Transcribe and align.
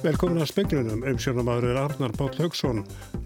Velkomin 0.00 0.40
að 0.40 0.46
speklunum, 0.48 1.02
umsjónamaður 1.10 1.74
er 1.74 1.78
Arnar 1.82 2.12
Páll 2.16 2.32
Haugsson. 2.38 2.78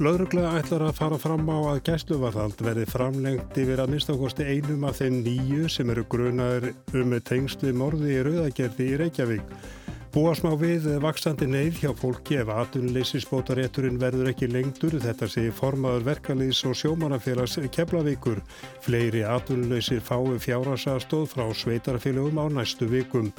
Lauruglega 0.02 0.56
ætlar 0.58 0.82
að 0.88 0.96
fara 0.98 1.18
fram 1.22 1.46
á 1.46 1.58
að 1.70 1.82
gæsluvarðald 1.86 2.64
verði 2.66 2.86
framlengt 2.90 3.58
yfir 3.62 3.78
að 3.78 3.92
minnstakosti 3.92 4.46
einum 4.48 4.82
af 4.88 4.98
þeim 4.98 5.20
nýju 5.22 5.68
sem 5.70 5.92
eru 5.94 6.02
grunaður 6.10 6.72
um 6.98 7.14
tengslu 7.30 7.70
morði 7.78 8.16
í 8.16 8.24
Rauðagerði 8.26 8.88
í 8.90 8.96
Reykjavík. 9.04 9.52
Búa 10.14 10.32
smá 10.34 10.50
við 10.58 10.88
vaksandi 11.02 11.46
neyð 11.50 11.78
hjá 11.84 11.92
fólki 11.98 12.40
ef 12.40 12.50
atunleysisbótarétturinn 12.50 14.00
verður 14.02 14.32
ekki 14.32 14.48
lengtur, 14.50 14.96
þetta 15.02 15.28
sé 15.30 15.44
formaður 15.54 16.08
verkalýðs 16.08 16.64
og 16.70 16.74
sjómanafélags 16.78 17.54
keflavíkur. 17.74 18.42
Fleiri 18.82 19.22
atunleysir 19.26 20.02
fái 20.02 20.40
fjárasa 20.42 20.98
stóð 21.02 21.30
frá 21.36 21.46
sveitarfélögum 21.54 22.42
á 22.42 22.46
næstu 22.58 22.90
vikum. 22.90 23.30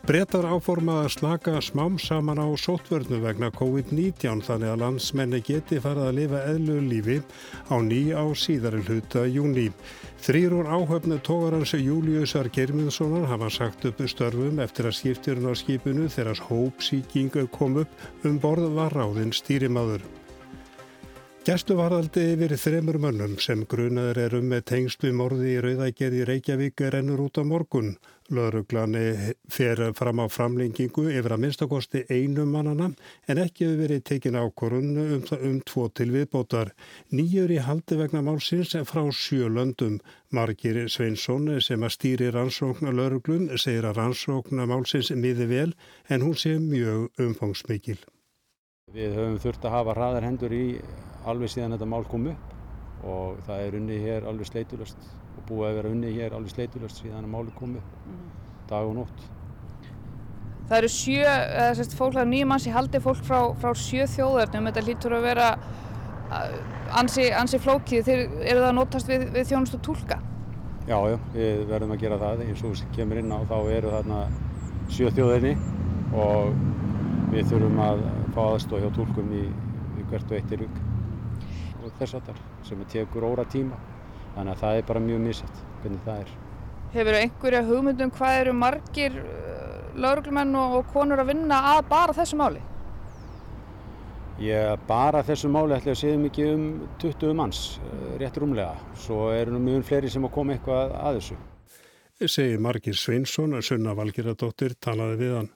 Bretar 0.00 0.46
áforma 0.48 0.94
að 1.02 1.10
slaka 1.12 1.58
smám 1.60 1.98
saman 2.00 2.40
á 2.40 2.48
sótvörnu 2.56 3.18
vegna 3.20 3.50
COVID-19 3.52 4.40
þannig 4.46 4.70
að 4.72 4.80
landsmenni 4.80 5.40
geti 5.44 5.76
farið 5.84 6.06
að 6.06 6.16
lifa 6.16 6.40
eðlu 6.54 6.76
lífi 6.88 7.16
á 7.68 7.76
ný 7.84 8.00
á 8.16 8.24
síðari 8.32 8.80
hluta 8.86 9.26
júni. 9.28 9.66
Þrýr 10.24 10.56
úr 10.56 10.70
áhöfnu 10.72 11.20
tógarans 11.24 11.74
Júliusar 11.76 12.48
Germundssonar 12.48 13.28
hafa 13.28 13.50
sagt 13.52 13.84
upp 13.90 14.00
störfum 14.08 14.62
eftir 14.64 14.88
að 14.88 14.96
skipturinn 15.02 15.52
á 15.52 15.54
skipinu 15.54 16.08
þegar 16.08 16.42
hópsíking 16.48 17.36
kom 17.52 17.76
upp 17.84 18.24
um 18.24 18.40
borð 18.40 18.72
var 18.80 18.96
ráðinn 18.96 19.36
stýrimaður. 19.36 20.00
Gæstuvaraldi 21.40 22.20
yfir 22.34 22.52
þremur 22.60 22.98
mönnum 23.00 23.38
sem 23.40 23.62
grunaður 23.64 24.18
er 24.26 24.34
um 24.36 24.50
með 24.52 24.64
tengslu 24.68 25.08
morði 25.16 25.54
í 25.54 25.62
Rauðægerði 25.64 26.26
Reykjavík 26.28 26.82
rennur 26.92 27.22
út 27.24 27.40
á 27.40 27.42
morgun. 27.48 27.94
Lauruglani 28.28 29.32
fer 29.48 29.80
fram 29.96 30.20
á 30.20 30.28
framlengingu 30.28 31.06
yfir 31.08 31.32
að 31.32 31.42
minnstakosti 31.46 32.04
einu 32.12 32.44
mannana 32.44 32.90
en 33.24 33.40
ekki 33.46 33.70
hefur 33.70 33.80
verið 33.86 34.04
tekin 34.12 34.36
ákorun 34.36 34.92
um, 35.06 35.24
um 35.40 35.56
tvo 35.64 35.88
til 35.88 36.10
viðbótar. 36.12 36.74
Nýjur 37.08 37.56
í 37.56 37.58
haldi 37.64 37.96
vegna 38.04 38.20
málsins 38.28 38.76
frá 38.92 39.02
sjölöndum. 39.08 39.96
Margir 40.36 40.84
Sveinsson 40.92 41.48
sem 41.64 41.80
að 41.80 41.96
stýri 41.96 42.32
rannsóknar 42.36 43.00
lauruglun 43.00 43.48
segir 43.56 43.88
að 43.88 44.04
rannsóknar 44.04 44.68
málsins 44.68 45.08
miði 45.16 45.48
vel 45.56 45.68
en 46.12 46.28
hún 46.28 46.36
sé 46.36 46.58
mjög 46.60 47.08
umfangsmikil. 47.16 48.02
Við 48.90 49.12
höfum 49.14 49.36
þurft 49.38 49.66
að 49.68 49.74
hafa 49.76 49.92
hraðar 49.94 50.24
hendur 50.26 50.50
í 50.50 50.64
alveg 51.30 51.52
síðan 51.52 51.76
þetta 51.76 51.86
mál 51.86 52.02
kom 52.10 52.24
upp 52.32 53.04
og 53.06 53.36
það 53.46 53.60
er 53.66 53.76
unnið 53.78 54.00
hér 54.02 54.24
alveg 54.26 54.48
sleitulöst 54.48 55.04
og 55.38 55.44
búið 55.46 55.68
að 55.68 55.76
vera 55.78 55.92
unnið 55.94 56.16
hér 56.16 56.34
alveg 56.34 56.54
sleitulöst 56.56 56.98
síðan 56.98 57.28
að 57.28 57.30
máli 57.36 57.54
kom 57.54 57.76
upp 57.78 57.92
mm. 58.00 58.24
dag 58.72 58.88
og 58.88 58.96
nótt. 58.98 59.22
Það 60.66 60.76
eru 60.80 60.90
sjö, 60.94 61.22
eða 61.22 61.70
sérst 61.78 61.94
fólk, 61.98 62.18
er 62.18 62.28
nýjum 62.32 62.50
manns 62.50 62.66
í 62.66 62.74
haldi 62.74 63.02
fólk 63.04 63.22
frá, 63.26 63.38
frá 63.62 63.70
sjö 63.78 64.08
þjóðarnum, 64.10 64.68
þetta 64.70 64.84
lítur 64.88 65.16
að 65.20 65.24
vera 65.28 65.48
ansi, 66.98 67.30
ansi 67.30 67.62
flókið, 67.62 68.04
þeir 68.10 68.20
eru 68.26 68.58
það 68.58 68.68
að 68.72 68.76
notast 68.80 69.10
við, 69.10 69.26
við 69.38 69.48
þjónust 69.52 69.78
og 69.78 69.86
tólka? 69.86 70.18
Já, 70.90 70.98
já, 71.12 71.16
við 71.38 71.66
verðum 71.70 71.94
að 71.94 72.02
gera 72.02 72.18
það 72.18 72.46
eins 72.48 72.66
og 72.66 72.84
kemur 72.98 73.22
inn 73.22 73.34
á 73.34 73.38
þá 73.46 73.58
eru 73.70 73.94
þarna 73.94 74.22
sjö 74.90 75.10
þjóðarni 75.14 75.54
og 76.18 76.54
við 77.30 77.50
þurfum 77.52 77.80
að 77.84 78.00
fá 78.34 78.40
aðstóð 78.44 78.84
hjá 78.84 78.90
tólkum 78.96 79.34
í, 79.36 79.44
í 80.00 80.06
hvert 80.10 80.32
og 80.32 80.38
eitt 80.38 80.54
í 80.54 80.60
rugg 80.64 80.80
og 81.80 81.92
þess 81.98 82.16
að 82.18 82.30
það 82.30 82.40
sem 82.68 82.86
tekur 82.92 83.26
óra 83.28 83.44
tíma 83.48 83.78
þannig 84.34 84.54
að 84.54 84.62
það 84.62 84.78
er 84.78 84.88
bara 84.88 85.02
mjög 85.04 85.20
misett 85.24 85.60
hvernig 85.82 86.02
það 86.06 86.24
er. 86.24 86.32
Hefur 86.94 87.18
einhverja 87.20 87.60
hugmyndum 87.68 88.10
hvað 88.16 88.40
eru 88.40 88.56
margir 88.56 89.20
uh, 89.20 89.94
lauruglumenn 90.00 90.58
og 90.58 90.90
konur 90.90 91.22
að 91.22 91.32
vinna 91.32 91.60
að 91.74 91.84
bara 91.92 92.16
þessu 92.16 92.40
máli? 92.40 92.64
Ég 94.40 94.86
bara 94.88 95.22
þessu 95.26 95.50
máli 95.52 95.76
ætla 95.76 95.94
að 95.94 96.00
segja 96.00 96.18
mikið 96.18 96.52
um 96.54 96.66
20 97.02 97.38
manns, 97.38 97.62
uh, 97.84 98.16
rétt 98.20 98.40
rúmlega. 98.40 98.74
Svo 98.98 99.30
eru 99.36 99.54
nú 99.54 99.62
mjög 99.68 99.86
fleiri 99.90 100.10
sem 100.10 100.26
að 100.26 100.34
koma 100.34 100.56
eitthvað 100.56 100.96
að 100.98 101.20
þessu. 101.20 101.40
Segir 102.20 102.60
Margir 102.60 102.98
Sveinsson 102.98 103.56
að 103.56 103.68
Sunna 103.70 103.94
Valgeradóttir 103.96 104.74
talaði 104.82 105.20
við 105.22 105.36
hann. 105.38 105.52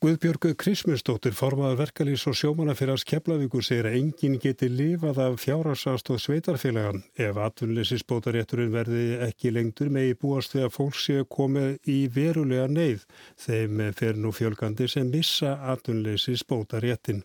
Guðbjörgu 0.00 0.54
Krismundsdóttir 0.56 1.34
formaður 1.36 1.82
verkalýs 1.82 2.22
og 2.30 2.32
sjómanafélags 2.38 3.02
Keflavíkur 3.04 3.60
segir 3.60 3.84
að 3.90 3.98
enginn 3.98 4.38
geti 4.40 4.70
lifað 4.72 5.18
af 5.26 5.34
fjárhagsastóð 5.42 6.22
sveitarfélagan 6.22 7.02
ef 7.20 7.40
atvinnleysisbótarétturinn 7.44 8.72
verði 8.72 9.02
ekki 9.26 9.52
lengtur 9.52 9.90
megi 9.92 10.14
búast 10.22 10.56
við 10.56 10.64
að 10.70 10.72
fólk 10.78 10.96
sé 10.96 11.18
komið 11.36 11.90
í 11.92 11.98
verulega 12.14 12.70
neyð 12.72 13.04
þeim 13.44 13.82
fer 13.98 14.16
nú 14.16 14.32
fjölgandi 14.32 14.88
sem 14.88 15.12
missa 15.12 15.58
atvinnleysisbótaréttin. 15.74 17.20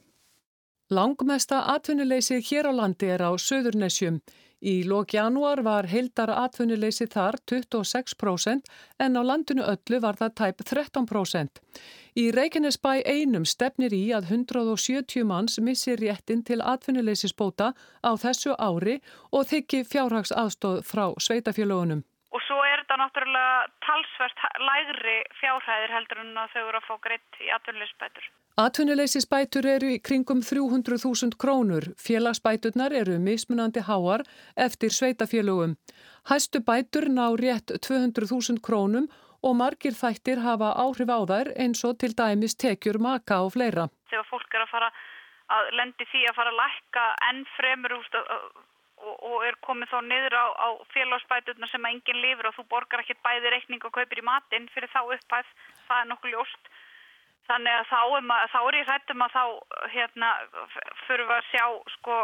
Langmesta 0.92 1.62
atvinnuleysið 1.78 2.44
hér 2.50 2.68
á 2.68 2.74
landi 2.76 3.08
er 3.08 3.24
á 3.24 3.32
Suðurnesjum. 3.40 4.20
Í 4.66 4.82
lók 4.90 5.14
janúar 5.14 5.60
var 5.62 5.86
heildara 5.86 6.40
atvinnuleysi 6.42 7.06
þar 7.14 7.36
26% 7.52 8.72
en 9.06 9.14
á 9.14 9.22
landinu 9.22 9.62
öllu 9.62 10.00
var 10.02 10.18
það 10.18 10.32
tæp 10.40 10.64
13%. 10.72 11.62
Í 12.18 12.26
Reykjanesbæ 12.34 13.04
einum 13.06 13.46
stefnir 13.46 13.94
í 13.94 14.10
að 14.18 14.32
170 14.32 15.28
manns 15.30 15.60
missir 15.62 16.02
réttin 16.02 16.42
til 16.48 16.64
atvinnuleysisbóta 16.66 17.74
á 17.78 18.12
þessu 18.18 18.58
ári 18.58 18.98
og 19.30 19.46
þykki 19.52 19.84
fjárhags 19.86 20.34
aðstóð 20.34 20.82
frá 20.90 21.06
sveitafjölugunum. 21.22 22.02
Og 22.34 22.42
svo 22.48 22.65
þetta 22.86 23.02
náttúrulega 23.02 23.68
talsvert 23.82 24.42
lægri 24.62 25.16
fjárhæðir 25.40 25.94
heldur 25.96 26.20
en 26.22 26.36
þau 26.54 26.62
eru 26.70 26.78
að 26.78 26.86
fá 26.86 26.96
greitt 27.02 27.40
í 27.42 27.50
atvinnuleysisbætur. 27.56 28.28
Atvinnuleysisbætur 28.62 29.68
eru 29.68 29.90
í 29.96 30.02
kringum 30.06 30.44
300.000 30.46 31.34
krónur. 31.42 31.90
Félagsbæturnar 31.98 32.94
eru 32.94 33.18
mismunandi 33.20 33.82
háar 33.90 34.24
eftir 34.56 34.94
sveitafélögum. 34.94 35.76
Hæstu 36.30 36.62
bætur 36.62 37.10
ná 37.10 37.26
rétt 37.42 37.74
200.000 37.74 38.62
krónum 38.62 39.10
og 39.42 39.58
margir 39.58 39.98
þættir 39.98 40.46
hafa 40.46 40.76
áhrif 40.86 41.10
á 41.10 41.20
þær 41.26 41.52
eins 41.58 41.82
og 41.90 41.98
til 42.00 42.14
dæmis 42.14 42.56
tekjur 42.56 43.02
maka 43.02 43.42
og 43.42 43.56
fleira. 43.58 43.90
Þegar 44.14 44.30
fólk 44.30 44.54
er 44.54 44.64
að 44.64 44.72
fara 44.72 44.94
að 45.58 45.74
lendi 45.82 46.06
því 46.14 46.24
að 46.30 46.38
fara 46.38 46.54
að 46.54 46.62
lækka 46.62 47.04
enn 47.30 47.44
fremur 47.58 47.98
úst, 47.98 48.16
og, 49.06 49.16
og 49.30 49.46
er 49.48 49.58
komið 49.66 49.92
þá 49.92 50.00
niður 50.06 50.38
á, 50.38 50.46
á 50.66 50.68
félagsbæturnar 50.94 51.72
sem 51.72 51.88
enginn 51.90 52.22
lifir 52.24 52.50
og 52.50 52.56
þú 52.58 52.66
borgar 52.72 53.04
ekkert 53.04 53.22
bæði 53.26 53.54
reikning 53.54 53.86
og 53.86 53.94
kaupir 53.98 54.22
í 54.22 54.26
matinn 54.26 54.68
fyrir 54.74 54.92
þá 54.94 55.02
upphæð, 55.04 55.52
það 55.88 56.02
er 56.02 56.10
nokkuð 56.12 56.36
ljóst. 56.36 56.72
Þannig 57.46 57.78
að 57.78 57.90
þá, 57.92 58.00
um 58.18 58.34
að, 58.34 58.48
þá 58.54 58.60
er 58.62 58.78
ég 58.80 58.88
hrættum 58.90 59.26
að 59.26 59.36
þá 59.36 59.44
hérna, 59.94 60.32
fyrir 61.06 61.36
að 61.36 61.52
sjá 61.52 61.66
sko, 61.98 62.18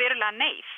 verulega 0.00 0.32
neyð. 0.38 0.72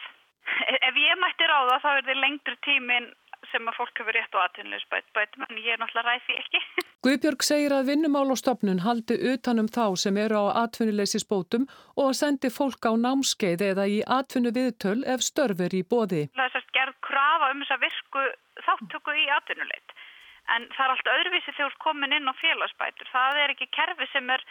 Ef 0.88 0.98
ég 1.02 1.22
mætti 1.22 1.46
ráða 1.50 1.78
þá 1.84 1.88
er 1.92 2.04
þið 2.10 2.20
lengtur 2.24 2.58
tíminn 2.66 3.08
sem 3.52 3.70
að 3.70 3.78
fólk 3.78 4.02
hefur 4.02 4.16
rétt 4.16 4.34
á 4.34 4.42
aðtunleysbætum 4.42 5.46
en 5.46 5.62
ég 5.62 5.74
er 5.74 5.82
náttúrulega 5.82 6.16
ræði 6.16 6.40
ekki. 6.42 6.62
Guðbjörg 7.04 7.44
segir 7.44 7.74
að 7.76 7.90
vinnumálastofnun 7.90 8.80
haldi 8.82 9.18
utanum 9.32 9.68
þá 9.68 9.84
sem 10.00 10.16
eru 10.18 10.40
á 10.42 10.64
atvinnuleysisbótum 10.64 11.66
og 12.02 12.14
sendi 12.18 12.50
fólk 12.50 12.88
á 12.88 12.92
námskeið 12.96 13.62
eða 13.70 13.84
í 13.86 14.00
atvinnu 14.18 14.50
viðtöl 14.56 15.02
ef 15.04 15.22
störfur 15.22 15.76
í 15.76 15.82
bóði. 15.84 16.26
Það 16.34 16.48
er 16.48 16.54
sérst 16.56 16.72
gerð 16.74 16.96
krafa 17.08 17.52
um 17.52 17.62
þess 17.62 17.76
að 17.76 17.84
virku 17.86 18.24
þáttöku 18.66 19.16
í 19.22 19.28
atvinnuleit 19.36 19.96
en 20.54 20.66
það 20.74 20.84
er 20.86 20.94
allt 20.94 21.12
öðruvísi 21.12 21.52
þegar 21.52 21.60
þú 21.60 21.68
er 21.68 21.78
komin 21.84 22.16
inn 22.16 22.30
á 22.30 22.34
félagsbætur. 22.40 23.12
Það 23.12 23.40
er 23.42 23.54
ekki 23.54 23.70
kerfi 23.76 24.10
sem 24.12 24.34
er 24.34 24.44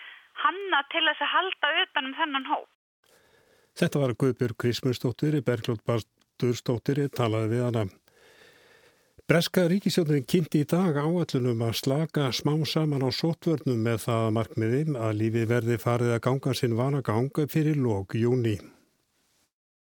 hanna 0.45 0.81
til 0.93 1.03
þess 1.09 1.25
að 1.25 1.33
halda 1.35 1.73
utanum 1.83 2.17
þennan 2.19 2.49
hóp. 2.51 2.71
Þetta 3.75 4.01
var 4.01 4.15
Guðbjörg 4.21 4.59
Krismursdóttir 4.63 5.35
í 5.39 5.43
Bergljótt 5.43 5.83
Bartursdóttir 5.87 7.03
talaði 7.15 7.55
við 7.55 7.65
hana. 7.67 7.85
Breska 9.25 9.63
ríkisjóðurinn 9.65 10.27
kynnti 10.29 10.59
í 10.61 10.65
dag 10.69 10.99
áallunum 11.01 11.63
að 11.65 11.77
slaka 11.79 12.27
smá 12.29 12.51
saman 12.69 13.01
á 13.01 13.09
sótvörnum 13.09 13.79
með 13.81 14.03
það 14.03 14.25
markmiði 14.35 14.81
að 15.01 15.15
lífi 15.17 15.45
verði 15.49 15.77
farið 15.81 16.11
að 16.13 16.19
ganga 16.27 16.51
sinn 16.53 16.75
vanagang 16.77 17.39
fyrir 17.49 17.79
lók 17.81 18.13
júni. 18.13 18.59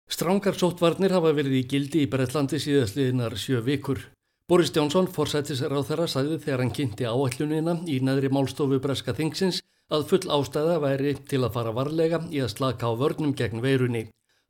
Strángar 0.07 0.55
sótvarnir 0.55 1.11
hafa 1.11 1.33
verið 1.35 1.57
í 1.57 1.63
gildi 1.73 2.05
í 2.05 2.07
Breitlandi 2.13 2.61
síðastliðinar 2.63 3.35
sjö 3.35 3.59
vikur. 3.65 3.99
Boris 4.47 4.71
Jónsson, 4.71 5.09
forsættisráð 5.11 5.89
þeirra, 5.89 6.07
sagði 6.07 6.37
þegar 6.45 6.63
hann 6.63 6.71
kynnti 6.77 7.03
áallunina 7.03 7.73
í 7.83 7.97
neðri 7.99 8.29
málstofu 8.31 8.79
Breska 8.79 9.11
Þingsins 9.17 9.59
að 9.91 10.05
full 10.13 10.23
ástæða 10.37 10.77
væri 10.85 11.17
til 11.27 11.41
að 11.43 11.57
fara 11.57 11.75
varlega 11.75 12.21
í 12.31 12.39
að 12.39 12.53
slaka 12.55 12.87
á 12.87 12.95
vörnum 12.95 13.35
gegn 13.35 13.59
veirunni. 13.59 14.05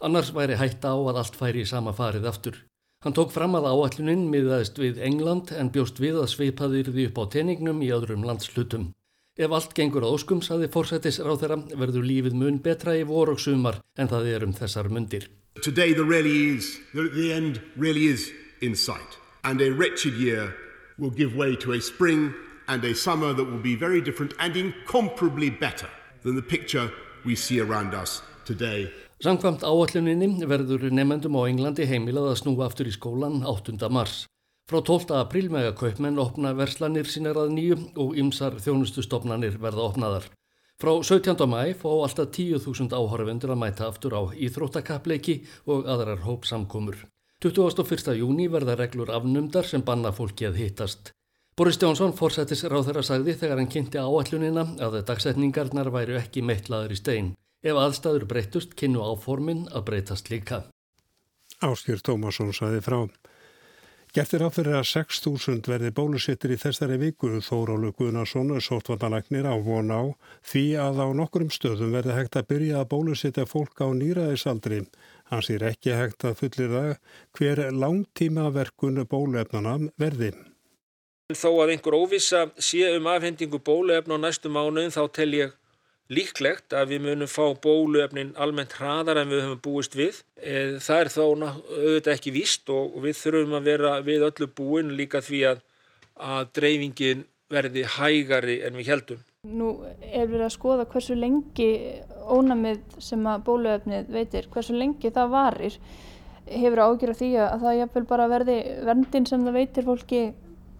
Annars 0.05 0.29
væri 0.37 0.61
hætta 0.61 0.93
á 0.93 0.97
að 1.01 1.23
allt 1.23 1.41
færi 1.41 1.65
í 1.65 1.71
sama 1.73 1.97
farið 1.97 2.29
aftur. 2.29 2.61
Hann 3.03 3.11
tók 3.11 3.33
fram 3.35 3.57
að 3.59 3.65
áallunin 3.67 4.29
miðaðist 4.31 4.77
við 4.79 4.99
England 5.03 5.49
en 5.51 5.67
bjóst 5.75 5.97
við 5.99 6.21
að 6.21 6.29
sveipaðir 6.31 6.87
því 6.87 7.07
upp 7.09 7.17
á 7.19 7.23
teiningnum 7.33 7.81
í 7.83 7.89
öðrum 7.91 8.23
landslutum. 8.23 8.93
Ef 9.35 9.51
allt 9.51 9.73
gengur 9.75 10.05
á 10.07 10.13
óskum, 10.13 10.39
saði 10.39 10.69
forsættisráð 10.71 11.41
þeirra, 11.41 11.57
verður 11.75 12.07
lífið 12.07 12.37
mun 12.39 12.61
betra 12.63 12.95
í 12.95 13.03
vor 13.03 13.33
og 13.33 13.41
sumar 13.43 13.81
en 13.99 14.07
það 14.07 14.29
er 14.31 14.47
um 14.47 14.55
þessar 14.55 14.87
mundir. 14.87 15.27
Today 15.59 15.91
the, 15.91 16.05
really 16.07 16.55
is, 16.55 16.79
the 16.93 17.33
end 17.33 17.59
really 17.75 18.07
is 18.07 18.31
in 18.61 18.75
sight 18.75 19.19
and 19.43 19.59
a 19.59 19.71
wretched 19.71 20.13
year 20.13 20.55
will 20.97 21.11
give 21.11 21.35
way 21.35 21.57
to 21.57 21.73
a 21.73 21.81
spring 21.81 22.33
and 22.69 22.85
a 22.85 22.95
summer 22.95 23.33
that 23.33 23.43
will 23.43 23.59
be 23.59 23.75
very 23.75 23.99
different 23.99 24.33
and 24.39 24.55
incomparably 24.55 25.49
better 25.49 25.89
than 26.23 26.35
the 26.35 26.41
picture 26.41 26.89
we 27.25 27.35
see 27.35 27.59
around 27.59 27.93
us 27.93 28.21
today. 28.45 28.93
Samkvæmt 29.23 29.61
áalluninni 29.63 30.43
verður 30.51 30.89
nefnendum 30.91 31.37
á 31.39 31.47
Englandi 31.47 31.85
heimilað 31.87 32.25
að 32.33 32.39
snúa 32.41 32.65
aftur 32.65 32.89
í 32.89 32.91
skólan 32.91 33.37
8. 33.47 33.77
mars. 33.87 34.25
Frá 34.67 34.81
12. 34.83 35.13
apríl 35.15 35.45
með 35.53 35.69
að 35.69 35.77
kaupmenn 35.79 36.19
opna 36.19 36.49
verslanir 36.57 37.07
sínar 37.07 37.37
að 37.39 37.53
nýju 37.55 37.77
og 38.03 38.17
ymsar 38.19 38.57
þjónustustofnanir 38.65 39.55
verða 39.63 39.85
opnaðar. 39.85 40.25
Frá 40.75 40.91
17. 41.07 41.39
mæ 41.47 41.71
fá 41.79 41.87
alltaf 41.93 42.33
10.000 42.35 42.91
áhörfundur 42.91 43.53
að 43.55 43.61
mæta 43.61 43.87
aftur 43.87 44.17
á 44.19 44.21
íþróttakappleiki 44.35 45.37
og 45.71 45.87
aðrar 45.87 46.25
hópsamkomur. 46.25 46.97
21. 47.39 48.17
júni 48.19 48.49
verða 48.51 48.75
reglur 48.75 49.13
afnumdar 49.15 49.63
sem 49.63 49.85
banna 49.87 50.11
fólki 50.11 50.49
að 50.49 50.59
hittast. 50.65 51.13
Boris 51.55 51.79
Jónsson 51.79 52.11
fórsættis 52.11 52.65
ráð 52.67 52.89
þeirra 52.89 53.05
sagði 53.07 53.37
þegar 53.39 53.63
hann 53.63 53.71
kynnti 53.71 54.03
áallunina 54.03 54.67
að 54.83 54.99
dagsetningarnar 55.07 55.93
væru 55.95 56.19
ekki 56.19 56.43
meittlaður 56.43 56.97
í 56.97 56.99
stein. 56.99 57.31
Ef 57.63 57.77
aðstæður 57.79 58.27
breytust, 58.27 58.73
kynnu 58.75 58.99
áformin 58.99 59.67
að 59.71 59.85
breytast 59.87 60.27
líka. 60.33 60.65
Áskýr 61.63 62.01
Tómasson 62.03 62.51
saði 62.51 62.81
frá. 62.83 63.05
Gert 64.13 64.33
er 64.37 64.43
áfyrir 64.45 64.75
að 64.77 64.89
6.000 64.91 65.71
verði 65.71 65.89
bólusettir 65.95 66.51
í 66.53 66.57
þessari 66.61 66.99
viku 67.01 67.31
Þórólu 67.41 67.89
Guðnarsson 67.97 68.51
sóttvandalagnir 68.61 69.47
á 69.49 69.57
von 69.57 69.89
á 69.89 70.13
því 70.45 70.65
að 70.83 71.01
á 71.01 71.07
nokkurum 71.17 71.49
stöðum 71.49 71.95
verði 71.95 72.19
hægt 72.19 72.37
að 72.37 72.49
byrja 72.51 72.83
að 72.83 72.91
bólusetja 72.91 73.47
fólk 73.49 73.81
á 73.81 73.89
nýraðisaldri. 73.89 74.83
Hans 75.31 75.49
er 75.49 75.65
ekki 75.71 75.95
hægt 75.97 76.27
að 76.29 76.37
fullir 76.43 76.75
það 76.75 76.91
hver 77.39 77.63
langtíma 77.73 78.51
verkun 78.53 79.01
bóluefnana 79.09 79.79
verði. 79.97 80.35
Þó 81.33 81.49
að 81.63 81.73
einhver 81.73 81.97
óvisa 81.97 82.45
sé 82.61 82.85
um 82.93 83.09
afhendingu 83.09 83.57
bóluefn 83.65 84.13
á 84.13 84.17
næstu 84.21 84.53
mánuðin 84.53 84.93
þá 84.93 85.03
tel 85.09 85.31
ég 85.39 85.57
líklegt 86.11 86.73
að 86.75 86.93
við 86.93 87.03
munum 87.05 87.29
fá 87.31 87.45
bóluefnin 87.63 88.33
almennt 88.41 88.75
hraðar 88.79 89.21
en 89.21 89.31
við 89.31 89.43
höfum 89.45 89.61
búist 89.63 89.95
við. 89.95 90.21
E, 90.37 90.79
það 90.83 91.03
er 91.03 91.11
þó 91.13 91.23
auðvitað 91.23 92.15
ekki 92.15 92.33
víst 92.35 92.71
og 92.73 92.97
við 93.03 93.19
þurfum 93.21 93.57
að 93.59 93.69
vera 93.71 93.93
við 94.05 94.25
öllu 94.29 94.49
búin 94.57 94.95
líka 94.97 95.23
því 95.23 95.43
að, 95.53 95.61
að 96.19 96.49
dreifingin 96.59 97.23
verði 97.53 97.85
hægari 97.97 98.59
en 98.65 98.79
við 98.79 98.91
heldum. 98.93 99.21
Nú 99.43 99.73
er 100.07 100.29
verið 100.31 100.45
að 100.47 100.55
skoða 100.55 100.87
hversu 100.91 101.17
lengi 101.19 101.69
ónamið 102.31 102.97
sem 103.03 103.25
að 103.27 103.43
bóluefnið 103.49 104.11
veitir, 104.13 104.47
hversu 104.53 104.75
lengi 104.77 105.11
það 105.11 105.33
varir. 105.33 105.77
Hefur 106.47 106.81
ágjörð 106.83 107.19
því 107.19 107.29
að 107.39 107.61
það 107.63 107.77
jáfnveil 107.79 108.07
bara 108.07 108.31
verði 108.31 108.57
verndin 108.87 109.27
sem 109.27 109.43
það 109.43 109.59
veitir 109.59 109.87
fólki 109.87 110.23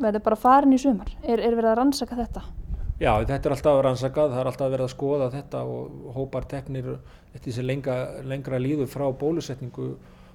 verði 0.04 0.24
bara 0.24 0.40
farin 0.40 0.76
í 0.76 0.80
sumar. 0.82 1.12
Er, 1.24 1.40
er 1.40 1.56
verið 1.56 1.72
að 1.72 1.80
rannsaka 1.80 2.20
þetta? 2.20 2.44
Já, 3.02 3.18
þetta 3.26 3.50
er 3.50 3.54
alltaf 3.56 3.80
rannsakað, 3.82 4.34
það 4.36 4.40
er 4.40 4.48
alltaf 4.52 4.70
verið 4.70 4.86
að 4.86 4.92
skoða 4.94 5.30
þetta 5.34 5.62
og 5.66 6.10
hópar 6.14 6.46
teknir 6.50 6.92
eftir 7.34 7.48
þessi 7.48 7.64
lengra, 7.66 7.96
lengra 8.22 8.60
líðu 8.62 8.86
frá 8.86 9.08
bólusetningu 9.18 9.88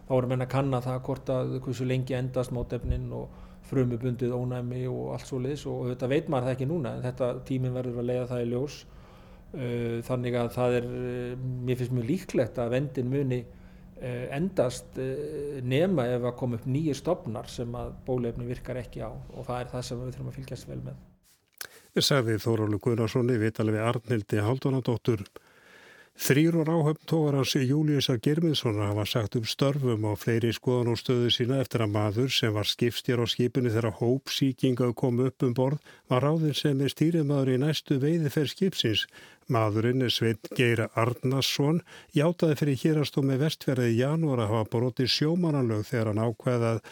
þá 0.09 0.15
erum 0.17 0.33
við 0.33 0.43
að 0.43 0.51
kanna 0.55 0.81
það 0.83 1.03
hvort 1.07 1.31
að 1.31 1.53
hversu 1.63 1.87
lengi 1.87 2.17
endast 2.19 2.55
mótefnin 2.57 3.07
og 3.15 3.45
frumubundið 3.69 4.35
ónæmi 4.35 4.87
og 4.91 5.13
allt 5.15 5.29
svo 5.29 5.39
leiðis 5.45 5.67
og 5.71 5.91
þetta 5.93 6.09
veit 6.11 6.31
maður 6.33 6.49
það 6.49 6.57
ekki 6.57 6.69
núna 6.71 6.95
en 6.97 7.05
þetta 7.05 7.29
tímin 7.49 7.77
verður 7.77 8.01
að 8.03 8.09
leiða 8.11 8.31
það 8.33 8.43
í 8.43 8.49
ljós. 8.53 8.79
Uh, 9.49 10.01
þannig 10.05 10.35
að 10.37 10.49
það 10.53 10.75
er, 10.77 10.89
uh, 10.93 11.45
mér 11.65 11.79
finnst 11.81 11.95
mjög 11.97 12.09
líklegt 12.11 12.59
að 12.61 12.75
vendin 12.75 13.09
muni 13.09 13.39
uh, 13.47 14.25
endast 14.37 14.99
nema 15.65 16.05
ef 16.19 16.27
að 16.27 16.37
koma 16.43 16.59
upp 16.59 16.67
nýjir 16.69 16.99
stopnar 16.99 17.49
sem 17.49 17.79
að 17.81 17.95
bólefni 18.09 18.49
virkar 18.51 18.83
ekki 18.83 19.07
á 19.07 19.09
og 19.09 19.47
það 19.47 19.63
er 19.63 19.71
það 19.77 19.87
sem 19.89 20.03
við 20.03 20.19
þurfum 20.19 20.35
að 20.35 20.43
fylgjast 20.43 20.69
vel 20.69 20.83
með 20.83 21.08
sagði 22.05 22.39
Þórólu 22.43 22.79
Guðnarssoni 22.83 23.37
vital 23.41 23.69
við 23.71 23.85
Arnildi 23.85 24.43
Haldunadóttur. 24.45 25.25
Þrýr 26.19 26.57
og 26.59 26.67
áhöfn 26.67 27.05
tógarans 27.07 27.53
Júliusar 27.55 28.19
Germinsson 28.19 28.81
hafa 28.83 29.05
sagt 29.07 29.37
um 29.39 29.45
störfum 29.47 30.09
og 30.11 30.17
fleiri 30.19 30.51
skoðan 30.51 30.91
og 30.91 30.99
stöðu 30.99 31.29
sína 31.31 31.61
eftir 31.63 31.85
að 31.85 31.93
maður 31.95 32.33
sem 32.35 32.51
var 32.57 32.67
skipstjar 32.67 33.23
á 33.23 33.27
skipinu 33.31 33.71
þegar 33.71 33.95
hópsíkinga 34.01 34.89
kom 34.99 35.21
upp 35.23 35.47
um 35.47 35.53
borð 35.55 35.93
var 36.11 36.27
ráðin 36.27 36.57
sem 36.59 36.83
er 36.83 36.91
stýrimaður 36.91 37.53
í 37.55 37.61
næstu 37.63 38.01
veiði 38.03 38.33
fer 38.35 38.51
skipsins. 38.51 39.05
Maðurinn 39.47 40.09
Sveit 40.11 40.51
Geira 40.59 40.89
Arnarsson 40.99 41.85
játaði 42.19 42.59
fyrir 42.59 42.83
hérastómi 42.83 43.39
vestverði 43.39 43.93
í 43.95 44.01
janúar 44.03 44.43
að 44.43 44.57
hafa 44.57 44.71
brotið 44.75 45.15
sjómananlög 45.15 45.87
þegar 45.87 46.11
hann 46.11 46.25
ákveðað 46.27 46.83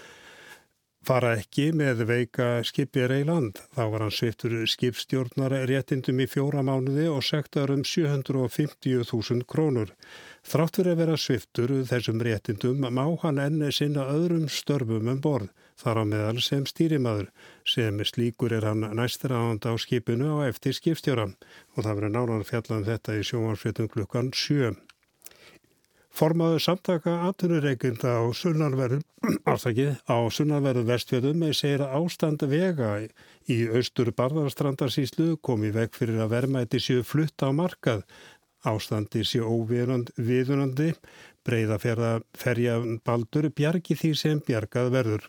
fara 1.06 1.36
ekki 1.38 1.68
með 1.76 2.00
veika 2.08 2.46
skipir 2.66 3.12
í 3.14 3.20
land. 3.28 3.60
Þá 3.76 3.82
var 3.92 4.02
hann 4.02 4.14
sviftur 4.14 4.54
skipstjórnar 4.66 5.54
réttindum 5.70 6.22
í 6.24 6.26
fjóra 6.26 6.64
mánuði 6.66 7.06
og 7.12 7.22
sektar 7.22 7.70
um 7.70 7.84
750.000 7.86 9.46
krónur. 9.46 9.92
Þráttur 10.46 10.90
að 10.90 11.00
vera 11.02 11.18
sviftur 11.18 11.74
þessum 11.86 12.22
réttindum 12.26 12.82
má 12.90 13.04
hann 13.22 13.38
enni 13.42 13.70
sinna 13.74 14.08
öðrum 14.10 14.48
störfum 14.50 15.12
um 15.12 15.22
borð, 15.22 15.52
þar 15.78 16.02
á 16.02 16.04
meðal 16.10 16.42
sem 16.42 16.66
stýrimaður, 16.66 17.30
sem 17.66 18.02
slíkur 18.06 18.54
er 18.58 18.66
hann 18.66 18.86
næstra 18.98 19.38
ánd 19.38 19.66
á 19.66 19.74
skipinu 19.78 20.38
á 20.42 20.50
eftir 20.50 20.74
skipstjóra 20.74 21.30
og 21.30 21.80
það 21.82 21.94
verður 21.94 22.14
nánan 22.18 22.46
fjallan 22.46 22.82
um 22.82 22.90
þetta 22.90 23.18
í 23.18 23.26
sjónvarsfjöldum 23.26 23.90
klukkan 23.94 24.34
7. 24.34 24.74
Formaður 26.16 26.62
samtaka 26.64 27.12
atvinnureikinda 27.26 28.14
á 28.16 28.24
sunnarverðum, 28.32 29.02
aftakið, 29.52 29.98
á 30.08 30.16
sunnarverðum 30.32 30.88
vestfjöldum 30.88 31.44
segir 31.52 31.84
að 31.84 31.96
ástand 31.98 32.44
vega 32.48 32.92
í 33.52 33.58
austur 33.68 34.08
barðarstrandarsíslu 34.16 35.34
komi 35.44 35.74
veg 35.74 35.92
fyrir 35.92 36.22
að 36.24 36.32
vermaði 36.32 36.80
séu 36.80 37.04
flutt 37.04 37.44
á 37.44 37.52
markað. 37.52 38.06
Ástandi 38.64 39.26
séu 39.28 39.44
óviðunandi, 39.44 40.94
breyða 41.44 41.76
ferja 41.84 42.78
baldur 43.04 43.50
bjargi 43.52 43.98
því 44.00 44.14
sem 44.16 44.40
bjargað 44.46 44.94
verður. 44.96 45.28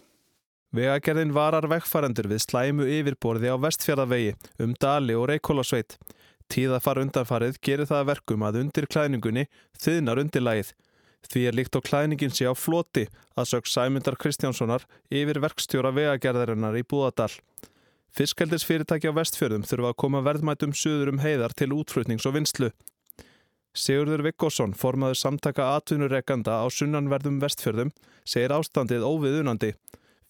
Vegagerðin 0.78 1.36
varar 1.36 1.68
vegfærandur 1.68 2.32
við 2.32 2.46
slæmu 2.46 2.88
yfirborði 2.92 3.52
á 3.52 3.60
vestfjörðavegi 3.60 4.38
um 4.64 4.72
Dali 4.80 5.20
og 5.20 5.28
Reykjólasveit. 5.34 6.00
Tíðafar 6.48 7.02
undanfarið 7.04 7.58
gerir 7.64 7.90
það 7.90 8.10
verkum 8.12 8.46
að 8.48 8.62
undir 8.64 8.88
klæningunni 8.88 9.48
þyðnar 9.84 10.22
undirlægið. 10.24 10.74
Því 11.28 11.42
er 11.50 11.58
líkt 11.58 11.76
á 11.76 11.82
klæningin 11.84 12.32
sé 12.32 12.48
á 12.48 12.56
floti 12.56 13.08
að 13.36 13.50
sög 13.52 13.68
Sæmundar 13.68 14.16
Kristjánssonar 14.22 14.86
yfir 15.12 15.42
verkstjóra 15.44 15.92
vegagerðarinnar 15.96 16.78
í 16.80 16.86
Búðardal. 16.88 17.34
Fiskheldisfyrirtæki 18.16 19.12
á 19.12 19.18
vestfjörðum 19.18 19.66
þurfa 19.68 19.92
að 19.92 20.00
koma 20.04 20.24
verðmætum 20.26 20.74
suður 20.74 21.12
um 21.12 21.20
heiðar 21.22 21.54
til 21.58 21.74
útflutnings 21.76 22.26
og 22.26 22.38
vinslu. 22.38 22.72
Sigurður 23.78 24.24
Vikkosson, 24.26 24.74
formaður 24.74 25.20
samtaka 25.20 25.68
atvinnureikanda 25.76 26.64
á 26.64 26.66
sunnanverðum 26.74 27.38
vestfjörðum, 27.44 27.92
segir 28.26 28.56
ástandið 28.56 29.06
óviðunandi. 29.06 29.76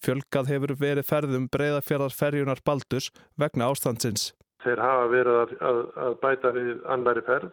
Fjölgað 0.03 0.51
hefur 0.51 0.75
verið 0.81 1.07
ferðum 1.07 1.47
breyðafjörðarferjunar 1.53 2.59
Baldus 2.67 3.07
vegna 3.39 3.69
ástandsins. 3.71 4.33
Þeir 4.67 4.83
hafa 4.83 5.07
verið 5.13 5.39
að, 5.39 5.55
að, 5.69 5.81
að 6.03 6.19
bæta 6.25 6.51
við 6.57 6.71
annari 6.91 7.23
ferð 7.23 7.51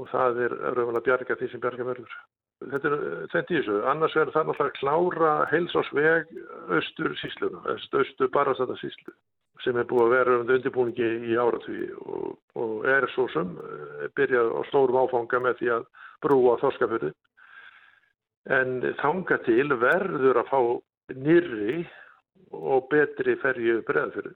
og 0.00 0.08
það 0.12 0.40
er 0.44 0.54
raunverulega 0.60 1.06
bjarga 1.06 1.36
því 1.40 1.48
sem 1.48 1.62
bjarga 1.62 1.86
verður. 1.88 2.16
Þetta 2.62 2.90
er 2.90 2.96
þetta 3.32 3.54
í 3.54 3.56
þessu. 3.58 3.76
Annars 3.90 4.16
verður 4.18 4.34
það 4.36 4.50
náttúrulega 4.50 4.78
klára 4.78 5.30
heilsásveg 5.50 6.34
austur 6.76 7.14
sísluna, 7.22 7.62
austur 7.72 8.30
barastata 8.34 8.76
síslu 8.82 9.14
sem 9.62 9.78
er 9.78 9.86
búið 9.88 10.04
að 10.04 10.12
vera 10.16 10.36
um 10.40 10.52
undirbúningi 10.56 11.08
í 11.30 11.34
áratví 11.38 11.88
og, 12.02 12.30
og 12.58 12.86
er 12.90 13.06
svo 13.14 13.28
sem 13.30 13.52
eh, 13.62 14.06
byrjað 14.18 14.52
á 14.58 14.60
stórum 14.70 14.98
áfanga 15.04 15.42
með 15.44 15.58
því 15.60 15.72
að 15.76 15.84
brúa 16.24 16.56
þorskafjörði. 16.62 17.12
En 18.58 18.80
þanga 18.98 19.38
til 19.46 19.68
verður 19.78 20.42
að 20.42 20.50
fá 20.50 20.60
nýri 21.14 21.84
og 22.52 22.88
betri 22.90 23.36
ferju 23.40 23.80
breðfjörði 23.86 24.34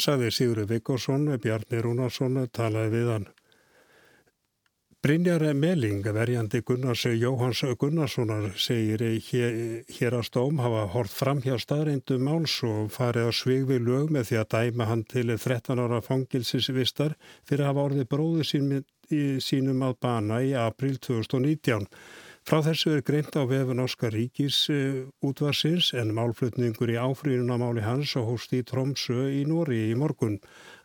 saði 0.00 0.30
Sigurður 0.34 0.72
Vikkorsson, 0.74 1.28
Bjarni 1.42 1.84
Rúnarsson 1.84 2.40
talaði 2.52 2.96
við 2.96 3.12
hann. 3.14 3.28
Brynjar 5.00 5.54
Meling, 5.56 6.02
verjandi 6.04 6.60
Gunnars 6.60 7.06
Jóhans 7.08 7.62
Gunnarssonar, 7.80 8.50
segir 8.60 9.00
hér, 9.30 10.16
að 10.18 10.26
stóm 10.28 10.58
hafa 10.60 10.82
hort 10.92 11.14
fram 11.16 11.40
hjá 11.40 11.54
staðreindu 11.56 12.18
máls 12.20 12.58
og 12.68 12.90
farið 12.92 13.30
á 13.30 13.32
svig 13.32 13.64
við 13.70 13.86
lög 13.86 14.12
með 14.12 14.28
því 14.28 14.40
að 14.42 14.50
dæma 14.52 14.88
hann 14.90 15.04
til 15.08 15.32
13 15.32 15.80
ára 15.80 16.02
fangilsisvistar 16.04 17.16
fyrir 17.48 17.64
að 17.64 17.70
hafa 17.70 17.86
orðið 17.88 18.10
bróðu 18.12 18.44
sín, 18.44 18.68
sínum 19.40 19.80
að 19.88 19.96
bana 20.04 20.42
í 20.44 20.52
april 20.52 20.98
2019. 21.00 21.88
Frá 22.48 22.58
þessu 22.64 22.94
er 22.96 23.02
greint 23.06 23.36
á 23.36 23.44
vefun 23.44 23.82
Óskar 23.84 24.14
Ríkis 24.16 24.64
útvarsins 25.28 25.90
en 26.00 26.14
málflutningur 26.16 26.90
í 26.90 26.96
áfríðunamáli 26.98 27.84
hans 27.84 28.14
og 28.16 28.30
hóst 28.30 28.54
í 28.56 28.62
Tromsö 28.66 29.28
í 29.28 29.44
Nóri 29.46 29.82
í 29.90 29.94
morgun. 30.02 30.38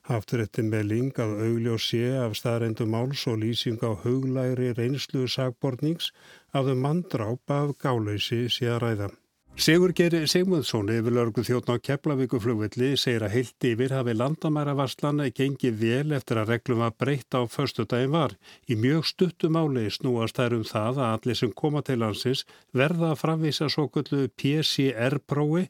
Haftur 0.05 0.43
þetta 0.43 0.67
með 0.67 0.87
ling 0.91 1.21
að 1.25 1.35
augljó 1.47 1.77
sé 1.81 2.03
af 2.21 2.35
staðrændu 2.37 2.85
máls 2.85 3.23
og 3.31 3.39
lýsing 3.41 3.81
á 3.81 3.95
huglæri 4.03 4.73
reynslu 4.77 5.25
sagbornings 5.31 6.11
að 6.51 6.73
þau 6.73 6.81
manndráp 6.83 7.55
af 7.59 7.77
gáleysi 7.81 8.45
sé 8.51 8.69
að 8.75 8.81
ræða. 8.85 9.09
Sigur 9.55 9.93
Geri 9.95 10.25
Sigmundsson 10.27 10.89
yfir 10.91 11.13
lörgu 11.15 11.39
þjóttn 11.47 11.71
á 11.71 11.83
Keflavíkuflugvilli 11.87 12.89
segir 12.99 13.23
að 13.23 13.37
heilt 13.37 13.67
yfir 13.69 13.93
hafi 13.95 14.11
landamæravarslan 14.11 15.21
gengið 15.37 15.77
vel 15.79 16.11
eftir 16.17 16.41
að 16.41 16.51
reglum 16.51 16.81
var 16.83 16.91
breytt 16.99 17.37
á 17.39 17.47
förstu 17.47 17.85
daginn 17.87 18.11
var. 18.11 18.35
Í 18.67 18.75
mjög 18.75 19.07
stuttum 19.07 19.55
áli 19.55 19.85
snúast 19.95 20.35
þær 20.35 20.57
um 20.57 20.65
það 20.67 20.99
að 20.99 21.13
allir 21.13 21.39
sem 21.39 21.55
koma 21.55 21.85
til 21.87 22.01
landsins 22.03 22.43
verða 22.75 23.13
að 23.13 23.21
framvisa 23.21 23.69
svo 23.71 23.87
kullu 23.87 24.27
PCR-prófi 24.35 25.69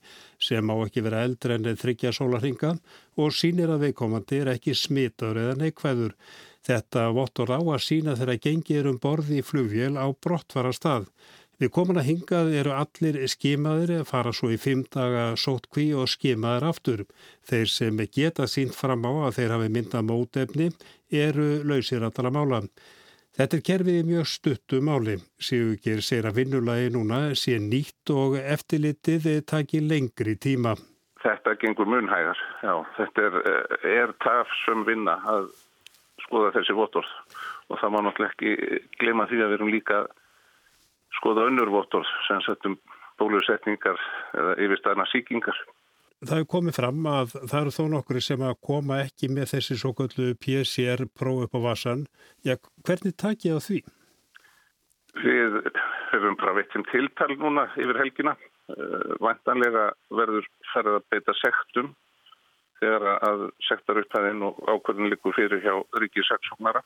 sem 0.50 0.66
á 0.66 0.76
ekki 0.82 1.06
vera 1.06 1.22
eldre 1.30 1.60
en 1.60 1.70
þryggja 1.70 2.16
sólarhinga 2.18 2.74
og 3.22 3.38
sínir 3.38 3.70
að 3.70 3.86
veikkomandi 3.86 4.42
er 4.42 4.54
ekki 4.58 4.74
smitaður 4.74 5.44
eða 5.46 5.62
neikvæður. 5.62 6.18
Þetta 6.66 7.12
vottur 7.14 7.54
á 7.54 7.62
að 7.62 7.84
sína 7.86 8.18
þegar 8.18 8.42
gengið 8.42 8.88
um 8.90 8.98
borði 8.98 9.44
í 9.44 9.46
flugvél 9.46 9.94
á 10.02 10.10
brottfara 10.10 10.74
stað. 10.74 11.12
Við 11.56 11.72
komin 11.72 11.96
að 12.02 12.10
hingað 12.10 12.50
eru 12.60 12.72
allir 12.76 13.18
skimaðir, 13.32 14.02
fara 14.04 14.34
svo 14.36 14.50
í 14.52 14.58
fimm 14.60 14.82
daga 14.92 15.38
sótt 15.40 15.70
kví 15.72 15.86
og 15.96 16.10
skimaðir 16.12 16.66
aftur. 16.68 17.04
Þeir 17.48 17.72
sem 17.72 18.02
geta 18.12 18.48
sínt 18.52 18.76
fram 18.76 19.08
á 19.08 19.30
að 19.30 19.38
þeir 19.38 19.54
hafi 19.56 19.70
myndað 19.72 20.10
mótefni 20.10 20.68
eru 21.16 21.48
lausir 21.64 22.04
allra 22.04 22.32
mála. 22.36 22.60
Þetta 23.36 23.58
er 23.58 23.64
kerfið 23.68 24.00
í 24.00 24.04
mjög 24.08 24.28
stuttu 24.32 24.82
máli. 24.84 25.16
Sigurgir 25.40 26.04
segir 26.04 26.28
að 26.28 26.42
vinnulagi 26.42 26.92
núna 26.92 27.22
sé 27.40 27.56
nýtt 27.60 28.12
og 28.12 28.36
eftirlitið 28.40 29.30
taki 29.48 29.80
lengri 29.84 30.36
tíma. 30.36 30.76
Þetta 31.24 31.56
gengur 31.64 31.88
munhægar. 31.88 32.40
Já, 32.64 32.76
þetta 33.00 33.26
er, 33.30 33.40
er 33.96 34.14
tafsum 34.24 34.84
vinna 34.88 35.18
að 35.24 35.50
skoða 36.28 36.52
þessi 36.60 36.76
votorð 36.76 37.12
og 37.72 37.80
það 37.80 37.96
má 37.96 38.00
náttúrulega 38.06 38.36
ekki 38.36 38.80
glema 39.00 39.28
því 39.32 39.40
að 39.42 39.52
við 39.52 39.58
erum 39.58 39.74
líka 39.74 40.04
skoða 41.20 41.48
önnurvottor 41.50 42.06
sem 42.28 42.42
settum 42.46 42.78
bólusetningar 43.20 44.00
eða 44.36 44.56
yfirstæðna 44.66 45.08
síkingar. 45.12 45.58
Það 46.26 46.40
hefur 46.40 46.52
komið 46.56 46.78
fram 46.80 47.08
að 47.12 47.34
það 47.36 47.60
eru 47.60 47.74
þó 47.76 47.84
nokkuri 47.92 48.22
sem 48.24 48.44
að 48.48 48.56
koma 48.64 49.02
ekki 49.04 49.30
með 49.36 49.52
þessi 49.52 49.78
svo 49.78 49.92
kallu 49.98 50.32
PCR 50.42 51.06
próf 51.12 51.46
upp 51.46 51.58
á 51.60 51.66
vasan. 51.68 52.06
Já, 52.48 52.56
hvernig 52.88 53.16
takk 53.20 53.46
ég 53.46 53.60
á 53.60 53.62
því? 53.62 53.82
Við 55.16 55.60
höfum 56.12 56.38
bara 56.40 56.56
veitt 56.58 56.74
sem 56.74 56.86
tiltal 56.90 57.36
núna 57.36 57.68
yfir 57.76 58.00
helgina. 58.00 58.36
Eh, 58.72 59.12
Vantanlega 59.22 59.92
verður 60.10 60.48
ferðið 60.72 60.98
að 60.98 61.08
beita 61.14 61.36
sektum 61.42 61.92
þegar 62.80 63.06
að 63.24 63.44
sektar 63.68 64.00
upphæðin 64.02 64.44
og 64.48 64.58
ákvörðin 64.66 65.12
likur 65.14 65.36
fyrir 65.38 65.62
hjá 65.64 65.76
ríkisaksóknara. 66.02 66.82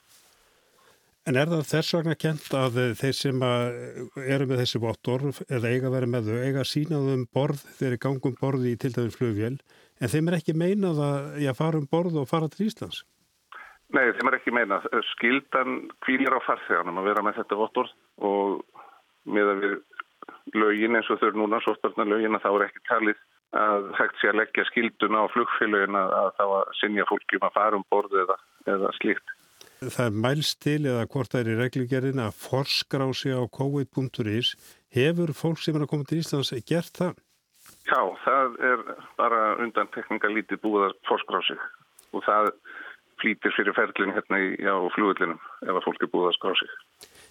En 1.27 1.38
er 1.38 1.49
það 1.51 1.67
þess 1.67 1.95
vegna 1.97 2.15
kent 2.15 2.53
að 2.57 2.79
þeir 2.99 3.15
sem 3.17 3.43
eru 3.43 4.47
með 4.49 4.61
þessi 4.63 4.81
vottor 4.81 5.27
eða 5.49 5.73
eiga 5.73 5.91
vera 5.93 6.09
með 6.09 6.31
þau, 6.31 6.39
eiga 6.47 6.63
að 6.63 6.71
sína 6.71 7.01
þau 7.03 7.13
um 7.17 7.25
borð 7.35 7.63
þeir 7.77 7.97
gangum 8.05 8.38
borði 8.39 8.73
í 8.73 8.79
til 8.79 8.93
dæmis 8.95 9.17
flugvél 9.19 9.57
en 9.99 10.11
þeim 10.13 10.31
er 10.31 10.38
ekki 10.39 10.55
meinað 10.55 11.01
að 11.03 11.39
já, 11.43 11.51
fara 11.57 11.81
um 11.81 11.88
borð 11.91 12.21
og 12.21 12.29
fara 12.29 12.49
til 12.51 12.69
Íslands? 12.69 13.03
Nei, 13.89 14.05
þeim 14.15 14.29
er 14.29 14.38
ekki 14.38 14.53
meinað. 14.53 14.85
Skildan 15.15 15.79
kvílir 16.05 16.35
á 16.38 16.39
farþeganum 16.45 17.01
að 17.01 17.09
vera 17.09 17.23
með 17.25 17.39
þetta 17.41 17.57
vottor 17.57 17.89
og 18.21 18.61
með 19.29 19.51
að 19.53 19.63
við 19.63 19.75
lögin 20.55 20.97
eins 20.97 21.09
og 21.09 21.19
þau 21.19 21.27
eru 21.31 21.41
núna, 21.41 21.61
sóttarnar 21.65 22.09
lögin 22.09 22.38
að 22.38 22.45
þá 22.45 22.49
er 22.51 22.65
ekki 22.67 22.85
talið 22.89 23.25
að 23.59 23.89
hægt 23.97 24.21
sé 24.21 24.29
að 24.29 24.39
leggja 24.43 24.65
skildun 24.69 25.17
á 25.17 25.23
flugfélagin 25.33 25.97
að, 25.97 26.13
að 26.19 26.29
þá 26.38 26.45
að 26.45 26.73
sinja 26.77 27.07
fólki 27.09 27.39
um 27.39 27.47
að 27.49 27.55
fara 27.57 27.79
um 27.79 27.85
borð 27.89 28.17
eða, 28.23 28.38
eða 28.69 28.91
slíkt. 28.99 29.33
Það 29.79 30.05
er 30.05 30.19
mælst 30.25 30.59
til 30.65 30.79
eða 30.83 31.07
hvort 31.07 31.31
það 31.31 31.41
er 31.41 31.51
í 31.53 31.57
reglugerðin 31.62 32.21
að 32.25 32.38
forskrási 32.43 33.31
á 33.31 33.43
covid.is. 33.48 34.53
Hefur 34.91 35.33
fólk 35.38 35.62
sem 35.63 35.77
er 35.77 35.86
að 35.86 35.91
koma 35.93 36.07
til 36.09 36.19
Íslands 36.19 36.51
gert 36.67 36.95
það? 37.00 37.19
Já, 37.88 38.01
það 38.25 38.59
er 38.65 38.83
bara 39.17 39.41
undan 39.63 39.89
tekningalítið 39.93 40.62
búið 40.63 40.89
að 40.89 40.98
forskrási 41.09 41.57
og 42.13 42.25
það 42.25 42.51
flýtir 43.19 43.53
fyrir 43.55 43.75
ferlinn 43.75 44.13
hérna 44.15 44.39
í, 44.39 44.50
á 44.63 44.75
flugullinum 44.95 45.39
ef 45.65 45.74
að 45.74 45.86
fólk 45.86 46.05
er 46.05 46.12
búið 46.13 46.29
að 46.29 46.38
skrási. 46.38 46.69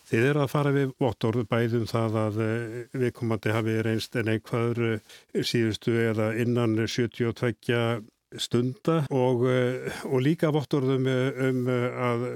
Þið 0.09 0.27
eru 0.31 0.43
að 0.43 0.53
fara 0.53 0.75
við 0.77 0.93
vottorðu 1.01 1.45
bæðum 1.49 1.89
það 1.89 2.19
að 2.23 2.39
eh, 2.45 2.77
viðkomandi 2.97 3.55
hafi 3.57 3.75
reynst 3.85 4.17
en 4.21 4.31
einhverður 4.35 4.95
eh, 4.99 5.43
síðustu 5.45 5.97
eða 6.09 6.31
innan 6.41 6.77
72 6.85 7.33
stunda 8.37 9.03
og, 9.15 9.47
eh, 9.49 9.89
og 10.09 10.21
líka 10.25 10.51
vottorðum 10.53 11.07
um 11.49 11.61
að 11.69 12.27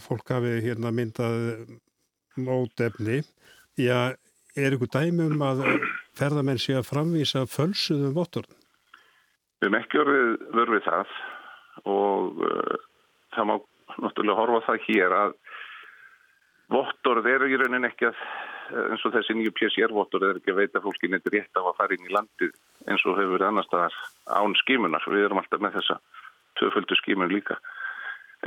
fólk 0.00 0.32
hafi 0.32 0.58
hérna 0.64 0.92
myndað 0.94 1.66
mótefni. 2.40 3.20
Já, 3.76 4.14
er 4.56 4.76
ykkur 4.76 4.90
dæmum 4.92 5.42
að 5.44 5.64
ferðamenn 6.16 6.60
sé 6.60 6.76
að 6.76 6.88
framvísa 6.88 7.44
fölsuðum 7.48 8.16
vottorðum? 8.16 8.58
Við 9.60 9.68
hefum 9.68 9.78
ekki 9.78 10.02
verið 10.56 10.74
við 10.76 10.86
það 10.88 11.12
og 11.88 12.40
uh, 12.42 12.80
það 13.34 13.48
má 13.48 13.54
náttúrulega 14.02 14.40
horfa 14.40 14.66
það 14.66 14.86
hér 14.88 15.14
að 15.16 15.36
vottorð 16.72 17.28
eru 17.30 17.48
í 17.50 17.58
raunin 17.60 17.88
ekki 17.88 18.08
að 18.08 18.24
eins 18.72 19.04
og 19.04 19.14
þessi 19.14 19.36
nýju 19.36 19.52
PCR-vottor 19.56 20.24
er 20.26 20.40
ekki 20.40 20.52
að 20.52 20.60
veita 20.62 20.82
fólki 20.84 21.10
neitt 21.10 21.28
rétt 21.32 21.60
á 21.60 21.62
að 21.62 21.76
fara 21.78 21.96
inn 21.96 22.08
í 22.08 22.14
landið 22.14 22.52
eins 22.88 23.04
og 23.06 23.18
hefur 23.18 23.36
verið 23.36 23.48
annar 23.50 23.68
staðar 23.68 23.96
án 24.30 24.56
skímunar. 24.62 25.06
Við 25.06 25.26
erum 25.26 25.42
alltaf 25.42 25.62
með 25.62 25.78
þessa 25.78 25.98
töföldu 26.60 26.98
skímun 27.00 27.32
líka. 27.32 27.58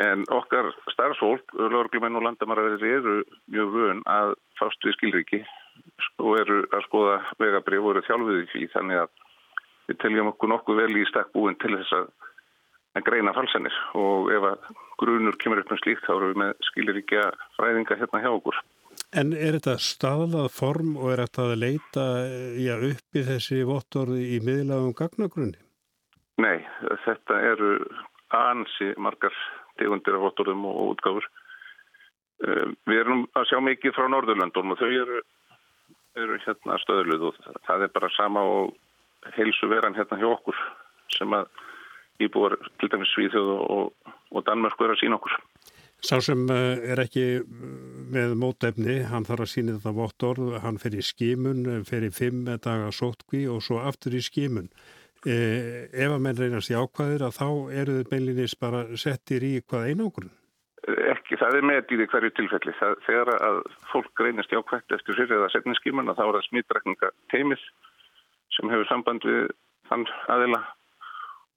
En 0.04 0.26
okkar 0.34 0.74
starfsfólk, 0.92 1.54
lögurglumenn 1.56 2.20
og 2.20 2.26
landamæraverðir 2.26 2.98
eru 2.98 3.16
mjög 3.52 3.70
vön 3.78 4.02
að 4.12 4.34
fást 4.60 4.84
við 4.84 4.98
skilriki 4.98 5.40
og 6.20 6.34
eru 6.42 6.58
að 6.76 6.84
skoða 6.90 7.16
vegabrið 7.40 7.84
og 7.84 7.94
eru 7.94 8.04
þjálfið 8.08 8.42
í 8.42 8.50
því 8.52 8.68
þannig 8.74 9.02
að 9.06 9.14
við 9.88 10.00
teljum 10.04 10.32
okkur 10.34 10.52
nokkuð 10.52 10.82
vel 10.82 11.00
í 11.00 11.06
stakk 11.08 11.32
búin 11.32 11.56
til 11.62 11.72
þess 11.78 11.96
að, 11.96 12.10
að 13.00 13.08
greina 13.08 13.36
falsanir 13.38 13.80
og 14.02 14.32
ef 14.36 14.50
að 14.52 14.70
grunur 15.00 15.40
kemur 15.40 15.64
upp 15.64 15.72
með 15.72 15.84
slíkt 15.84 16.08
þá 16.08 16.14
eru 16.18 16.32
við 16.34 16.42
með 16.44 16.68
skilrikja 16.72 17.26
fræðinga 17.56 18.00
hérna 18.02 18.24
hjá 18.26 18.32
okkur. 18.34 18.60
En 19.16 19.32
er 19.32 19.56
þetta 19.56 19.78
staðlað 19.80 20.50
form 20.52 20.96
og 21.00 21.14
er 21.14 21.22
þetta 21.24 21.44
að 21.48 21.62
leita 21.62 22.06
já, 22.60 22.74
uppi 22.90 23.24
þessi 23.24 23.62
vottorði 23.68 24.26
í 24.36 24.42
miðlagum 24.44 24.96
gagnagrunni? 24.98 25.62
Nei, 26.44 26.66
þetta 27.06 27.38
eru 27.54 27.70
ansi 28.36 28.92
margar 29.00 29.36
tegundir 29.80 30.18
af 30.18 30.26
vottorðum 30.26 30.66
og 30.68 30.82
útgáfur. 30.90 31.28
Eh, 32.44 32.66
við 32.90 33.02
erum 33.06 33.24
að 33.40 33.48
sjá 33.52 33.62
mikið 33.64 33.96
frá 33.96 34.10
Norðurlöndunum 34.12 34.76
og 34.76 34.82
þau 34.82 34.90
eru, 34.92 35.22
eru 36.20 36.40
hérna 36.44 36.80
stöðluð 36.84 37.30
og 37.30 37.40
það 37.68 37.88
er 37.88 37.94
bara 37.96 38.12
sama 38.18 38.44
og 38.44 38.76
heilsu 39.38 39.70
veran 39.72 39.96
hérna 39.96 40.20
hjá 40.20 40.28
okkur 40.34 40.60
sem 41.16 41.32
að 41.40 41.48
íbúar 42.24 42.58
til 42.80 42.92
dæmis 42.92 43.12
Svíþjóð 43.16 43.52
og, 43.64 44.12
og 44.32 44.46
Danmörku 44.48 44.84
er 44.84 44.96
að 44.96 45.02
sína 45.04 45.20
okkur. 45.20 45.40
Sá 46.06 46.20
sem 46.22 46.44
eh, 46.54 46.92
er 46.94 47.00
ekki 47.02 47.24
með 48.14 48.36
mótefni, 48.38 49.00
hann 49.10 49.26
þarf 49.26 49.48
að 49.48 49.50
sína 49.50 49.74
þetta 49.80 49.94
vottorð, 49.98 50.52
hann 50.62 50.78
fer 50.82 50.94
í 50.94 51.02
skimun, 51.02 51.64
fer 51.88 52.06
í 52.06 52.12
fimm 52.14 52.44
daga 52.46 52.92
sótkví 52.94 53.48
og 53.50 53.64
svo 53.66 53.80
aftur 53.82 54.14
í 54.14 54.22
skimun. 54.22 54.70
Eh, 55.26 55.88
ef 55.90 56.14
að 56.14 56.22
menn 56.22 56.38
reynast 56.38 56.70
í 56.70 56.78
ákvæðir 56.78 57.26
að 57.26 57.40
þá 57.40 57.48
eru 57.82 57.96
þau 57.98 58.10
beinlinis 58.12 58.54
bara 58.62 58.84
settir 59.02 59.42
í 59.48 59.56
hvað 59.66 59.88
einangrun? 59.90 60.30
Ekki, 60.86 61.40
það 61.42 61.58
er 61.58 61.66
með 61.72 61.82
í 61.82 61.98
því 61.98 62.08
hverju 62.12 62.32
tilfelli. 62.38 62.76
Það, 62.78 62.94
þegar 63.08 63.34
að 63.48 63.58
fólk 63.90 64.22
reynast 64.22 64.54
í 64.54 64.60
ákvæði 64.62 65.00
eftir 65.00 65.18
fyrir 65.18 65.40
eða 65.40 65.50
setni 65.56 65.74
skimun 65.80 66.14
að 66.14 66.20
þá 66.20 66.26
er 66.28 66.38
það 66.38 66.48
smittrækninga 66.52 67.12
teimið 67.34 67.66
sem 68.54 68.76
hefur 68.76 68.92
samband 68.92 69.26
við 69.26 69.50
þann 69.90 70.06
aðila 70.36 70.62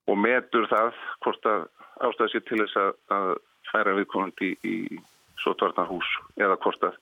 og 0.08 0.18
metur 0.24 0.64
það 0.72 0.96
hvort 1.26 1.52
að 1.52 1.68
ástæða 2.08 2.32
sér 2.32 2.48
til 2.48 2.62
þess 2.64 2.80
að 3.12 3.30
færa 3.72 3.94
viðkomandi 3.98 4.52
í, 4.52 4.58
í 4.64 5.00
sótvarnarhús 5.42 6.08
eða 6.40 6.58
hvort 6.62 6.88
að 6.90 6.98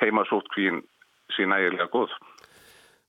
heima 0.00 0.24
sótkvíin 0.28 0.82
sé 1.34 1.46
nægilega 1.48 1.88
góð. 1.92 2.14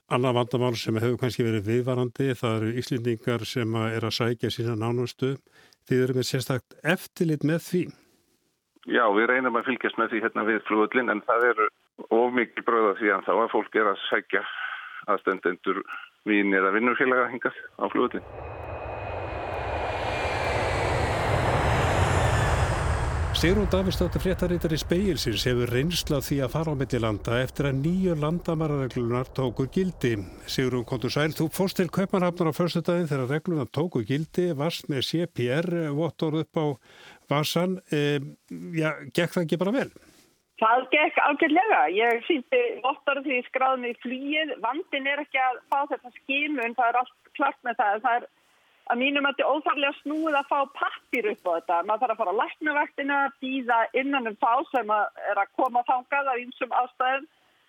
Annað 0.07 0.37
vandamál 0.37 0.75
sem 0.79 0.95
hefur 0.95 1.19
kannski 1.19 1.43
verið 1.43 1.65
viðvarandi 1.67 2.29
það 2.39 2.53
eru 2.57 2.75
íslendingar 2.79 3.43
sem 3.47 3.73
er 3.81 4.05
að 4.07 4.15
sækja 4.15 4.51
sína 4.55 4.77
nánustu. 4.79 5.33
Þið 5.87 6.03
eru 6.03 6.15
með 6.15 6.29
sérstakt 6.29 6.77
eftirlit 6.83 7.43
með 7.47 7.59
því? 7.65 7.81
Já, 8.87 9.03
við 9.11 9.27
reynum 9.33 9.59
að 9.59 9.67
fylgjast 9.67 9.99
með 9.99 10.13
því 10.13 10.21
hérna 10.23 10.45
við 10.47 10.61
flugullin 10.69 11.11
en 11.11 11.23
það 11.27 11.49
eru 11.49 11.67
ómikið 12.15 12.67
bröða 12.69 12.93
því 13.01 13.11
að 13.17 13.25
þá 13.27 13.33
að 13.35 13.51
fólk 13.55 13.75
er 13.75 13.89
að 13.91 14.05
sækja 14.05 14.43
aðstendendur 15.11 15.81
vín 16.27 16.55
eða 16.55 16.71
vinnurfélaga 16.75 17.27
hingað 17.33 17.59
á 17.79 17.85
flugullin. 17.91 18.56
Sigrún 23.37 23.67
Davidsdóttir 23.69 24.23
fréttarítar 24.23 24.73
í 24.73 24.77
speilsins 24.81 25.43
hefur 25.45 25.69
reynsla 25.69 26.17
því 26.25 26.39
að 26.41 26.53
fara 26.55 26.71
á 26.73 26.79
milli 26.79 26.99
landa 27.03 27.35
eftir 27.37 27.67
að 27.69 27.83
nýju 27.83 28.15
landamærareglunar 28.17 29.29
tóku 29.37 29.67
gildi. 29.75 30.15
Sigrún 30.49 30.87
Kontur 30.89 31.13
Sæl, 31.13 31.35
þú 31.37 31.45
fórst 31.53 31.77
til 31.77 31.85
Kaupanhafnar 31.93 32.49
á 32.49 32.57
förstu 32.57 32.81
daginn 32.81 33.05
þegar 33.11 33.29
reglunar 33.29 33.69
tóku 33.69 34.01
gildi, 34.09 34.47
varst 34.57 34.89
með 34.89 35.05
CPR, 35.11 35.69
vottor 35.93 36.39
upp 36.41 36.57
á 36.57 36.65
vasan. 37.29 37.77
E, 37.93 38.17
já, 38.73 38.89
gekk 39.13 39.35
það 39.35 39.45
ekki 39.45 39.61
bara 39.61 39.75
vel? 39.75 39.91
Það 40.57 40.87
gekk 40.95 41.21
ágætlega. 41.21 41.83
Ég 41.93 42.25
sýndi 42.25 42.63
vottar 42.81 43.21
því 43.21 43.43
skráðum 43.51 43.85
í 43.85 43.93
flýið. 44.01 44.57
Vandin 44.65 45.13
er 45.13 45.21
ekki 45.21 45.37
að 45.45 45.61
fá 45.69 45.83
þetta 45.93 46.15
skimun, 46.23 46.73
það 46.73 46.89
er 46.89 46.99
allt 47.03 47.15
klart 47.37 47.61
með 47.61 47.77
það. 47.83 48.01
Það 48.07 48.17
er 48.17 48.27
að 48.87 49.01
mínum 49.01 49.25
að 49.27 49.35
þetta 49.35 49.45
er 49.45 49.55
óþarlega 49.55 49.97
snúið 50.01 50.37
að 50.39 50.49
fá 50.51 50.59
pappir 50.77 51.27
upp 51.31 51.49
á 51.49 51.51
þetta. 51.57 51.79
Maður 51.87 52.03
þarf 52.03 52.13
að 52.13 52.21
fara 52.21 52.33
á 52.33 52.39
læknavaktina, 52.41 53.17
býða 53.41 53.79
innan 54.01 54.31
um 54.31 54.37
þá 54.39 54.53
sem 54.71 54.93
að 54.95 55.21
er 55.31 55.41
að 55.43 55.53
koma 55.59 55.83
þangað 55.89 56.31
af 56.31 56.41
einsum 56.43 56.79
ástæðum. 56.81 57.27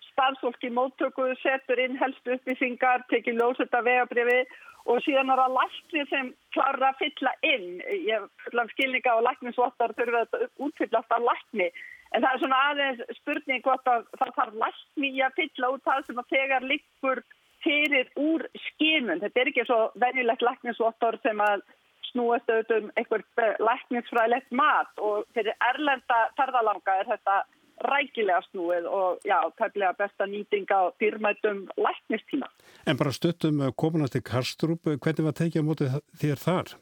Starfsfólki 0.09 0.71
móttökuðu 0.75 1.35
setur 1.39 1.79
inn 1.79 1.99
helstu 1.99 2.35
upplýsingar, 2.35 3.05
tekið 3.11 3.39
lósetta 3.39 3.83
vegabriði 3.85 4.41
og 4.89 4.99
síðan 5.05 5.31
er 5.31 5.41
það 5.43 5.55
læknir 5.57 6.09
sem 6.09 6.31
klarra 6.55 6.91
að 6.91 6.99
fylla 7.03 7.33
inn. 7.45 7.69
Ég 8.07 8.27
fulla 8.45 8.65
skilninga 8.73 9.15
og 9.19 9.25
læknisvottar 9.27 9.95
þurfa 9.97 10.25
þetta 10.25 10.51
útfyllast 10.65 11.15
af 11.15 11.25
lækni. 11.27 11.69
En 12.09 12.23
það 12.23 12.31
er 12.31 12.41
svona 12.41 12.61
aðeins 12.71 13.17
spurning 13.19 13.65
hvort 13.65 13.91
að 13.91 14.07
það 14.17 14.31
þarf 14.39 14.55
lækni 14.63 15.11
að 15.21 15.35
fylla 15.41 15.73
út 15.75 15.85
það 15.85 16.07
sem 16.07 16.23
að 16.23 16.31
þegar 16.33 16.65
liggur 16.71 17.21
fyrir 17.63 18.09
úr 18.19 18.45
skimun. 18.69 19.21
Þetta 19.23 19.41
er 19.41 19.51
ekki 19.51 19.67
svo 19.67 19.79
venjulegt 19.99 20.45
læknisvottor 20.45 21.19
sem 21.23 21.43
að 21.43 21.63
snúast 22.09 22.49
auðvitað 22.49 22.83
um 22.83 22.91
einhver 22.97 23.23
læknisfræðilegt 23.61 24.51
mat 24.55 25.01
og 25.03 25.25
fyrir 25.37 25.55
erlenda 25.71 26.19
ferðalanga 26.39 26.99
er 27.01 27.09
þetta 27.11 27.39
rækilega 27.85 28.41
snúið 28.49 28.87
og 28.91 29.23
já, 29.27 29.37
tæmlega 29.59 29.93
besta 29.99 30.27
nýtinga 30.27 30.79
og 30.87 30.97
fyrrmætum 30.99 31.65
læknistíma. 31.79 32.49
En 32.87 32.99
bara 32.99 33.13
stöttum 33.15 33.61
komunast 33.79 34.17
í 34.19 34.23
Karstrup, 34.25 34.89
hvernig 34.89 35.27
var 35.27 35.37
tekið 35.37 35.63
á 35.63 35.67
móti 35.69 35.91
þér 36.19 36.43
þar? 36.43 36.75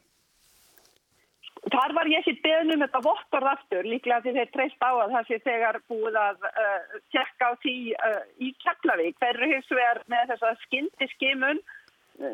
Þar 1.74 1.94
var 1.98 2.08
ég 2.08 2.22
ekki 2.22 2.42
beðnum 2.46 2.84
þetta 2.84 3.00
vottorð 3.04 3.50
aftur, 3.52 3.88
líklega 3.88 4.22
því 4.24 4.34
þeir 4.38 4.52
treyst 4.54 4.84
á 4.86 4.92
að 4.92 5.14
það 5.16 5.28
sé 5.28 5.40
þegar 5.44 5.80
búið 5.92 6.18
að 6.22 6.46
uh, 6.48 6.96
tjekka 7.16 7.50
á 7.50 7.52
því 7.64 7.76
uh, 8.08 8.22
í 8.40 8.52
Keflavík. 8.64 9.18
Þeir 9.20 9.34
eru 9.34 9.50
hins 9.52 9.74
vegar 9.74 10.00
með 10.14 10.32
þessa 10.32 10.52
skindi 10.64 11.10
skimun, 11.16 11.62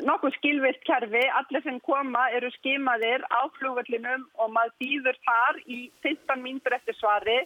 nokkuð 0.06 0.36
skilvilt 0.38 0.84
kerfi, 0.86 1.24
allir 1.40 1.64
sem 1.64 1.80
koma 1.84 2.28
eru 2.36 2.52
skimaðir 2.58 3.26
á 3.32 3.42
flugvellinum 3.58 4.28
og 4.38 4.52
maður 4.54 4.76
býður 4.84 5.18
þar 5.26 5.60
í 5.66 5.80
15 6.06 6.44
mínútur 6.44 6.78
eftir 6.78 6.98
svari. 7.00 7.40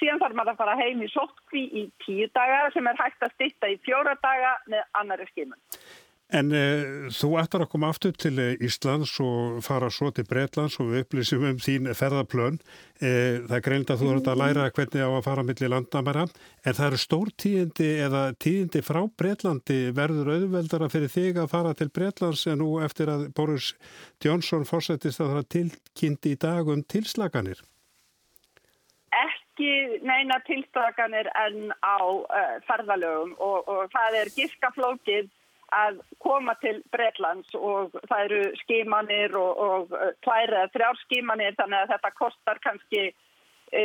Síðan 0.00 0.22
þarf 0.22 0.38
maður 0.38 0.54
að 0.54 0.62
fara 0.62 0.80
heim 0.80 1.04
í 1.04 1.10
sótkví 1.12 1.66
í 1.82 1.84
tíu 2.02 2.30
daga 2.34 2.66
sem 2.74 2.88
er 2.90 2.98
hægt 2.98 3.22
að 3.22 3.36
stitta 3.36 3.70
í 3.70 3.78
fjóra 3.84 4.16
daga 4.24 4.56
með 4.70 4.82
annari 5.02 5.28
skimun. 5.30 5.60
En 6.34 6.48
uh, 6.50 7.10
þú 7.14 7.28
ættar 7.38 7.62
að 7.62 7.70
koma 7.70 7.92
aftur 7.92 8.14
til 8.18 8.40
eh, 8.42 8.56
Íslands 8.64 9.12
og 9.22 9.60
fara 9.62 9.86
svo 9.92 10.08
til 10.14 10.26
Breitlands 10.26 10.80
og 10.82 10.88
við 10.90 11.04
upplýsum 11.04 11.44
um 11.46 11.60
þín 11.62 11.86
ferðarplön. 11.94 12.56
Uh, 12.98 13.44
það 13.46 13.54
er 13.58 13.62
greind 13.62 13.92
að 13.92 14.02
þú 14.02 14.08
ert 14.14 14.30
að 14.32 14.40
læra 14.40 14.64
hvernig 14.74 15.04
á 15.06 15.10
að 15.12 15.26
fara 15.28 15.44
millir 15.46 15.70
landamæra. 15.70 16.24
En 16.66 16.74
það 16.78 16.88
eru 16.88 17.00
stór 17.02 17.30
tíðindi 17.44 17.90
eða 18.06 18.22
tíðindi 18.42 18.82
frá 18.82 18.98
Breitlandi 19.20 19.78
verður 19.94 20.32
auðveldara 20.32 20.88
fyrir 20.90 21.12
þig 21.12 21.38
að 21.44 21.52
fara 21.54 21.76
til 21.78 21.92
Breitlands 21.94 22.42
en 22.50 22.58
nú 22.64 22.72
eftir 22.82 23.14
að 23.14 23.28
Boris 23.36 23.70
Johnson 24.24 24.66
fórsetist 24.66 25.22
að 25.22 25.36
það 25.36 25.48
tilkynnti 25.58 26.34
í 26.34 26.40
dag 26.48 26.66
um 26.66 26.82
tilslaganir. 26.82 27.62
Ekki 29.14 30.02
neina 30.02 30.40
tilslaganir 30.50 31.30
en 31.46 31.70
á 31.78 32.02
uh, 32.02 32.58
ferðalögum 32.66 33.38
og, 33.38 33.70
og 33.70 33.86
það 33.94 34.20
er 34.24 34.34
giskaflókið 34.34 35.30
að 35.74 36.00
koma 36.22 36.54
til 36.62 36.80
Breitlands 36.94 37.54
og 37.58 37.94
það 38.08 38.24
eru 38.24 38.40
skimanir 38.62 39.36
og, 39.38 39.62
og 39.66 39.94
tvær 40.24 40.52
eða 40.52 40.72
þrjár 40.74 41.00
skimanir 41.04 41.56
þannig 41.58 41.80
að 41.82 41.94
þetta 41.94 42.12
kostar 42.18 42.60
kannski 42.64 43.04
e, 43.74 43.84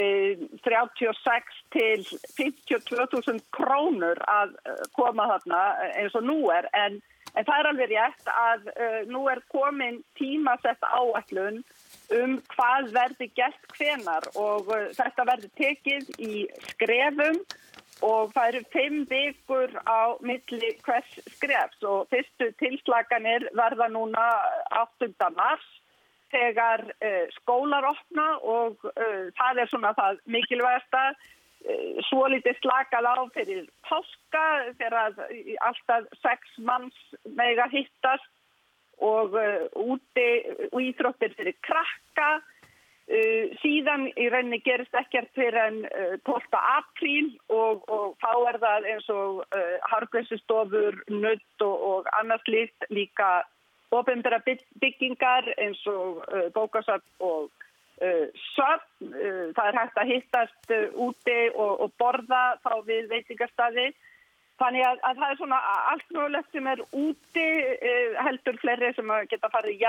36 0.66 1.62
til 1.76 2.04
52.000 2.40 3.40
krónur 3.56 4.22
að 4.30 4.58
e, 4.64 4.76
koma 4.98 5.30
þarna 5.34 5.64
eins 5.94 6.18
og 6.18 6.28
nú 6.28 6.40
er. 6.54 6.70
En, 6.78 7.00
en 7.34 7.48
það 7.48 7.56
er 7.56 7.72
alveg 7.72 7.94
rétt 7.94 8.34
að 8.34 8.70
e, 8.76 8.90
nú 9.10 9.26
er 9.32 9.42
komin 9.54 10.02
tímasett 10.20 10.90
áallun 10.92 11.64
um 12.20 12.38
hvað 12.56 12.94
verði 12.96 13.30
gert 13.38 13.74
hvenar 13.78 14.26
og 14.40 14.70
þetta 14.98 15.26
verði 15.30 15.50
tekið 15.60 16.14
í 16.26 16.46
skrefum 16.72 17.44
og 18.06 18.32
það 18.36 18.48
eru 18.52 18.62
fimm 18.74 19.02
vikur 19.10 19.74
á 19.84 20.16
milli 20.24 20.72
hvers 20.86 21.10
skrefs 21.36 21.84
og 21.84 22.08
fyrstu 22.14 22.50
tilslaganir 22.62 23.50
verða 23.58 23.90
núna 23.92 24.26
8. 24.80 25.12
mars 25.36 25.68
þegar 26.32 26.86
uh, 26.94 27.26
skólar 27.40 27.90
opna 27.90 28.28
og 28.40 28.86
uh, 28.86 29.28
það 29.38 29.64
er 29.64 29.72
svona 29.72 29.94
það 29.98 30.22
mikilvægasta 30.36 31.04
uh, 31.12 32.02
svo 32.10 32.28
litið 32.32 32.60
slakað 32.62 33.10
á 33.10 33.16
fyrir 33.36 33.66
páska 33.88 34.46
þegar 34.80 35.18
alltaf 35.68 36.08
sex 36.22 36.60
manns 36.60 37.00
mega 37.26 37.68
hittast 37.74 38.30
og 39.00 39.32
úti 39.80 40.30
og 40.74 40.82
íþróttir 40.84 41.32
fyrir 41.38 41.56
krakka 41.64 42.42
Uh, 43.10 43.50
síðan 43.64 44.04
í 44.22 44.28
rauninni 44.30 44.60
gerist 44.62 44.94
ekkert 44.94 45.32
fyrir 45.34 45.56
enn 45.58 45.80
uh, 45.88 46.12
12. 46.30 46.44
apríl 46.54 47.32
og, 47.50 47.88
og 47.90 48.12
þá 48.22 48.34
er 48.52 48.60
það 48.62 48.86
eins 48.92 49.08
og 49.10 49.40
uh, 49.48 49.72
harflössustofur, 49.90 51.00
nutt 51.16 51.66
og, 51.66 51.88
og 51.90 52.12
annars 52.20 52.46
líkt 52.46 52.86
líka 52.94 53.32
ofenbæra 53.98 54.38
byggingar 54.46 55.50
eins 55.58 55.82
og 55.90 56.22
bókasart 56.54 57.02
og 57.26 57.50
söfn. 58.54 59.10
Það 59.58 59.66
er 59.66 59.78
hægt 59.80 59.98
að 59.98 60.12
hittast 60.12 60.74
úti 60.94 61.40
og, 61.56 61.88
og 61.88 61.96
borða 61.98 62.44
þá 62.62 62.76
við 62.86 63.10
veitingarstaði. 63.10 63.88
Þannig 64.60 64.84
að, 64.84 65.02
að 65.08 65.20
það 65.22 65.32
er 65.32 65.38
svona 65.40 65.58
allt 65.94 66.10
mögulegt 66.16 66.56
sem 66.56 66.66
er 66.68 66.82
úti 66.92 67.48
eh, 67.90 68.16
heldur 68.26 68.58
fleiri 68.60 68.92
sem 68.98 69.12
geta 69.32 69.50
farið 69.54 69.84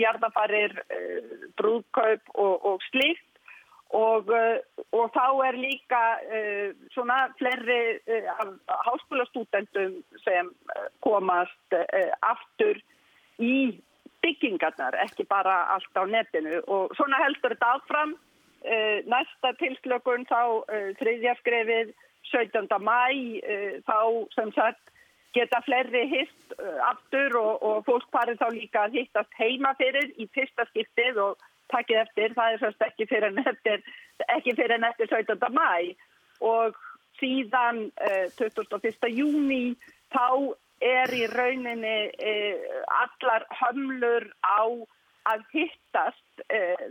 jarðafarir, 0.00 0.76
eh, 0.96 1.32
brúðkaup 1.60 2.30
og, 2.34 2.54
og 2.72 2.86
slíkt 2.88 3.36
og, 3.94 4.30
eh, 4.32 4.58
og 4.96 5.12
þá 5.14 5.26
er 5.46 5.58
líka 5.60 6.02
eh, 6.32 6.72
svona 6.94 7.26
fleiri 7.38 8.00
eh, 8.08 8.30
háskólastútendum 8.88 10.00
sem 10.24 10.48
eh, 10.48 10.88
komast 11.04 11.76
aftur 12.24 12.80
í 13.38 13.76
byggingarnar, 14.24 14.96
ekki 15.04 15.26
bara 15.28 15.66
allt 15.76 16.00
á 16.00 16.02
netinu 16.08 16.62
og 16.66 16.96
svona 16.96 17.20
heldur 17.22 17.52
þetta 17.54 17.74
áfram. 17.76 18.16
Næsta 19.06 19.52
tilslökun 19.60 20.24
þá 20.26 20.64
þriðja 20.98 21.36
skrefið 21.38 21.92
17. 22.30 22.68
mæ 22.82 23.02
uh, 23.40 23.76
þá 23.86 23.98
sem 24.34 24.52
sagt 24.56 24.92
geta 25.36 25.60
fleiri 25.66 26.06
hitt 26.10 26.56
uh, 26.56 26.80
aftur 26.90 27.38
og, 27.40 27.62
og 27.62 27.84
fólk 27.88 28.08
farið 28.14 28.40
þá 28.40 28.48
líka 28.54 28.86
að 28.86 28.98
hittast 29.00 29.38
heima 29.38 29.74
fyrir 29.80 30.10
í 30.16 30.28
fyrsta 30.34 30.66
skiptið 30.70 31.20
og 31.22 31.46
takkið 31.72 32.02
eftir, 32.04 32.34
það 32.36 32.52
er 32.52 32.62
sérst 32.62 32.84
ekki 32.86 33.08
fyrir 33.10 33.32
en 33.32 33.42
eftir, 33.42 33.82
eftir 34.22 35.08
17. 35.10 35.48
mæ 35.50 35.72
og 36.46 36.76
síðan 37.20 37.88
uh, 38.06 38.26
21. 38.38 39.10
júni 39.16 39.76
þá 40.14 40.54
er 40.84 41.10
í 41.16 41.22
rauninni 41.32 41.98
allar 42.92 43.46
hömlur 43.62 44.26
á 44.44 44.60
að 45.32 45.46
hittast 45.54 46.42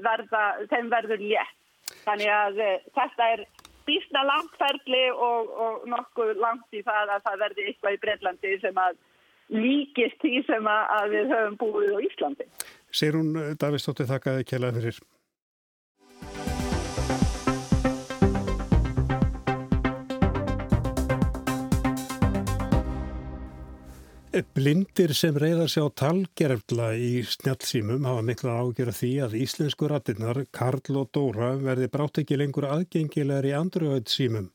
verða, 0.01 0.41
þeim 0.71 0.89
verður 0.89 1.21
létt. 1.21 1.59
Þannig 2.01 2.31
að 2.33 2.57
þetta 2.97 3.27
er 3.35 3.43
býstna 3.85 4.23
langferðli 4.27 5.03
og, 5.13 5.51
og 5.65 5.89
nokkuð 5.91 6.33
langt 6.41 6.77
í 6.77 6.83
það 6.85 7.15
að 7.15 7.27
það 7.27 7.43
verði 7.43 7.67
eitthvað 7.69 7.97
í 7.97 8.01
Breitlandi 8.05 8.55
sem 8.63 8.79
að 8.85 8.97
líkist 9.55 10.17
því 10.23 10.41
sem 10.47 10.69
að 10.69 11.11
við 11.13 11.33
höfum 11.35 11.59
búið 11.61 11.93
á 11.93 11.99
Íslandi. 12.07 12.47
Sér 12.95 13.19
hún 13.19 13.35
Davíðsdóttir 13.61 14.09
þakkaði 14.09 14.47
kjælað 14.49 14.79
fyrir. 14.79 15.01
Blindir 24.35 25.13
sem 25.15 25.37
reyðar 25.39 25.69
sér 25.71 25.85
á 25.87 25.95
talgerfla 25.95 26.89
í 26.99 27.21
snjálfsýmum 27.23 28.03
hafa 28.03 28.23
mikla 28.27 28.55
ágjör 28.59 28.89
að 28.91 28.97
því 28.97 29.11
að 29.23 29.35
íslensku 29.39 29.87
ratinnar 29.87 30.39
Karl 30.51 30.97
og 30.99 31.07
Dóra 31.15 31.53
verði 31.55 31.87
brátt 31.93 32.19
ekki 32.19 32.35
lengur 32.41 32.67
aðgengilegar 32.67 33.47
í 33.47 33.53
andruöðsýmum. 33.55 34.49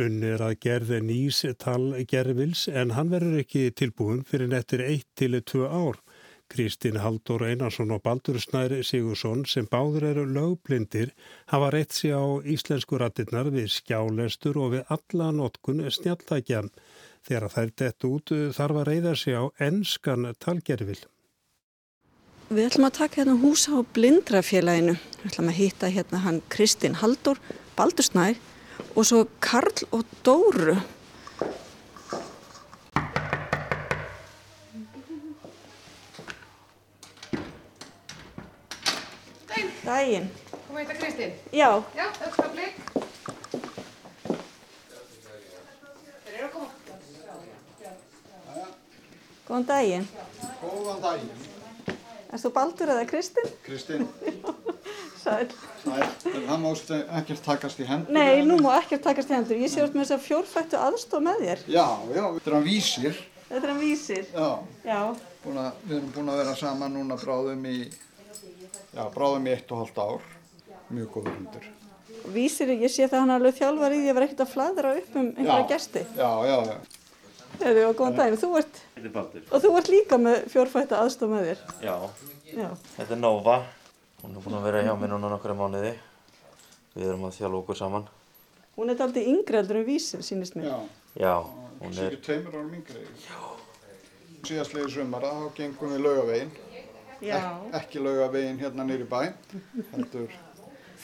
Unnir 0.00 0.40
að 0.40 0.54
gerði 0.64 1.02
nýs 1.04 1.42
talgerfils 1.60 2.62
en 2.72 2.94
hann 2.96 3.12
verður 3.12 3.42
ekki 3.42 3.66
tilbúin 3.76 4.22
fyrir 4.24 4.48
nettir 4.54 4.86
1-2 4.86 5.68
ár. 5.68 6.00
Kristín 6.48 6.96
Haldur 7.02 7.44
Einarsson 7.44 7.92
og 7.92 8.00
Baldur 8.06 8.38
Snær 8.40 8.72
Sigursson 8.88 9.44
sem 9.44 9.68
báður 9.68 10.06
eru 10.14 10.24
lögblindir 10.30 11.12
hafa 11.52 11.68
reitt 11.74 11.92
sér 11.92 12.16
á 12.22 12.24
íslensku 12.40 12.96
ratinnar 13.02 13.52
við 13.52 13.68
skjálestur 13.74 14.56
og 14.62 14.78
við 14.78 14.96
alla 14.96 15.28
notkun 15.34 15.84
snjálfækjan. 15.90 16.72
Þegar 17.26 17.50
þær 17.50 17.70
dett 17.82 18.06
út 18.06 18.30
þarf 18.54 18.80
að 18.80 18.88
reyða 18.90 19.12
sig 19.18 19.34
á 19.34 19.44
ennskan 19.66 20.30
talgerfil. 20.38 21.00
Við 22.46 22.68
ætlum 22.68 22.86
að 22.86 22.98
taka 23.00 23.18
hérna 23.18 23.32
hús 23.42 23.64
á 23.66 23.82
blindrafélaginu. 23.96 24.92
Við 25.18 25.30
ætlum 25.32 25.48
að 25.50 25.56
hýtta 25.58 25.88
hérna 25.90 26.20
hann 26.22 26.38
Kristinn 26.54 26.94
Haldur, 27.00 27.40
Baldursnæ 27.74 28.36
og 28.94 29.02
svo 29.08 29.24
Karl 29.42 29.82
og 29.90 30.06
Dóru. 30.22 30.76
Dæn. 39.50 39.74
Dæin. 39.82 40.30
Kom 40.68 40.78
eitthvað 40.78 41.02
Kristín? 41.02 41.34
Já. 41.50 41.82
Já, 41.98 42.06
aukstablik. 42.22 42.78
Þeir 46.22 46.34
eru 46.38 46.46
að 46.46 46.52
koma. 46.54 46.70
Góðan 49.46 49.66
daginn. 49.68 50.06
Góðan 50.58 51.02
daginn. 51.04 51.44
Erst 52.34 52.46
þú 52.48 52.50
Baldur 52.56 52.90
eða 52.96 53.04
Kristinn? 53.06 53.52
Kristinn. 53.62 54.08
Sæl. 55.22 55.46
Sæl. 55.84 56.08
Það 56.34 56.58
mást 56.64 56.90
ekkert 56.96 57.44
takast 57.46 57.78
í 57.82 57.86
hendur. 57.86 58.14
Nei, 58.14 58.42
nú 58.46 58.58
má 58.62 58.72
ekkert 58.80 59.04
takast 59.06 59.30
í 59.30 59.36
hendur. 59.36 59.60
Ég 59.62 59.70
sé 59.70 59.84
út 59.84 59.94
með 59.94 60.04
þess 60.08 60.16
að 60.16 60.24
fjórfættu 60.26 60.80
aðstof 60.82 61.22
með 61.22 61.44
þér. 61.44 61.62
Já, 61.70 61.86
já, 62.10 62.24
þetta 62.24 62.50
er 62.50 62.56
hann 62.56 62.66
vísir. 62.66 63.22
Þetta 63.46 63.62
er 63.62 63.72
hann 63.72 63.80
vísir. 63.84 64.28
Já. 64.34 64.50
Já. 64.86 65.00
Búin 65.46 65.62
að, 65.62 65.80
við 65.86 65.96
erum 66.00 66.12
búin 66.18 66.34
að 66.34 66.42
vera 66.42 66.56
saman 66.58 66.94
núna 66.98 67.18
bráðum 67.22 67.66
í, 67.70 67.76
já, 67.86 69.02
bráðum 69.14 69.46
í 69.46 69.54
eitt 69.54 69.70
og 69.70 69.82
hálft 69.84 70.02
ár. 70.02 70.28
Mjög 70.90 71.10
góður 71.14 71.38
hundur. 71.38 71.72
Vísir, 72.34 72.74
ég 72.74 72.90
sé 72.90 73.06
það 73.06 73.22
hann 73.22 73.34
er 73.34 73.40
alveg 73.40 73.58
þjálfar 73.60 73.94
í 73.94 74.02
því 74.02 74.10
að 74.10 74.18
vera 74.18 74.26
ekkert 74.26 74.42
að 74.42 74.54
fladra 74.56 74.94
upp 74.98 75.18
um 75.22 75.28
einhverja 75.30 75.66
gesti. 75.70 76.06
Já, 76.18 76.30
já, 76.50 76.56
já. 76.72 76.95
Þegar 77.56 77.74
við 77.78 77.86
á 77.88 77.92
góðan 77.98 78.16
daginn. 78.18 78.38
Þú 78.40 78.50
ert, 78.60 78.82
Þetta 78.94 79.06
er 79.08 79.14
Baldur. 79.14 79.46
og 79.50 79.62
þú 79.64 79.70
ert 79.80 79.88
líka 79.92 80.18
með 80.20 80.36
fjórfættu 80.52 80.96
aðstof 80.98 81.32
með 81.32 81.48
þér. 81.50 81.64
Já. 81.86 81.96
Já. 82.52 82.68
Þetta 82.96 83.16
er 83.16 83.20
Nova. 83.22 83.56
Hún 84.22 84.36
er 84.36 84.44
búin 84.44 84.58
að 84.58 84.66
vera 84.68 84.82
hjá 84.86 84.92
mér 85.00 85.12
núna 85.14 85.30
nokkra 85.32 85.56
mánuði. 85.56 85.92
Við 86.96 87.10
erum 87.10 87.26
að 87.28 87.36
þjálfa 87.38 87.60
okkur 87.62 87.78
saman. 87.80 88.06
Hún 88.76 88.92
er 88.92 89.02
aldrei 89.04 89.24
yngri 89.32 89.56
heldur 89.60 89.80
en 89.80 89.86
vísir, 89.88 90.22
sínist 90.24 90.56
mér. 90.56 90.68
Já. 90.68 90.78
Já, 91.16 91.34
hún 91.80 91.92
er... 91.96 92.10
ekki 92.10 92.22
tveimur 92.26 92.56
árum 92.58 92.74
yngri. 92.76 93.04
Já. 93.24 93.38
Síðastlegi 94.46 94.92
sumara, 94.92 95.30
þá 95.32 95.46
gengum 95.56 95.94
við 95.94 96.02
laugavegin. 96.04 96.50
Já. 97.24 97.36
Ek, 97.40 97.70
ekki 97.80 98.02
laugavegin 98.04 98.60
hérna 98.60 98.84
nýri 98.84 99.06
bæ. 99.08 99.32
Heldur 99.94 100.34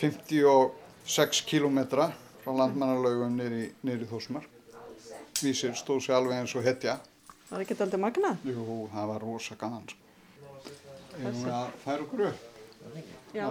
56 0.01 1.43
kílómetra 1.49 2.11
frá 2.43 2.53
landmannalaugum 2.61 3.37
nýri, 3.39 3.71
nýri 3.85 4.09
Vísir 5.43 5.75
stóð 5.75 6.05
sér 6.05 6.21
alveg 6.21 6.39
eins 6.39 6.55
og 6.55 6.63
hetja. 6.67 6.99
Það 7.49 7.57
er 7.59 7.65
ekki 7.65 7.77
aldrei 7.83 8.01
magnað? 8.01 8.45
Jú, 8.47 8.77
það 8.93 9.09
var 9.11 9.25
rosa 9.27 9.57
gaman. 9.59 9.85
Sko. 9.91 9.99
Erum 11.19 11.41
við 11.43 11.53
að 11.53 11.73
færa 11.83 12.05
okkur 12.07 12.23
upp? 12.29 12.41
Já. 13.35 13.47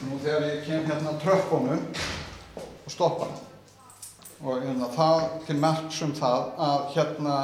Nú 0.00 0.18
þegar 0.22 0.46
ég 0.48 0.62
kem 0.66 0.86
hérna 0.88 1.14
tröppunum 1.20 1.82
og 2.56 2.92
stoppa 2.94 3.28
og 4.40 4.62
hérna 4.64 4.88
það 4.94 5.24
til 5.46 5.56
merks 5.60 6.00
um 6.06 6.14
það 6.16 6.46
að 6.68 6.86
hérna 6.94 7.36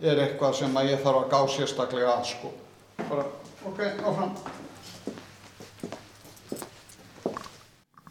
er 0.00 0.22
eitthvað 0.24 0.58
sem 0.60 0.76
að 0.78 0.92
ég 0.92 1.02
þarf 1.04 1.24
að 1.24 1.30
gá 1.32 1.40
sérstaklega 1.56 2.12
að 2.14 2.28
sko. 2.30 2.52
Bara, 3.00 3.24
ok, 3.66 3.80
áfram. 4.06 4.36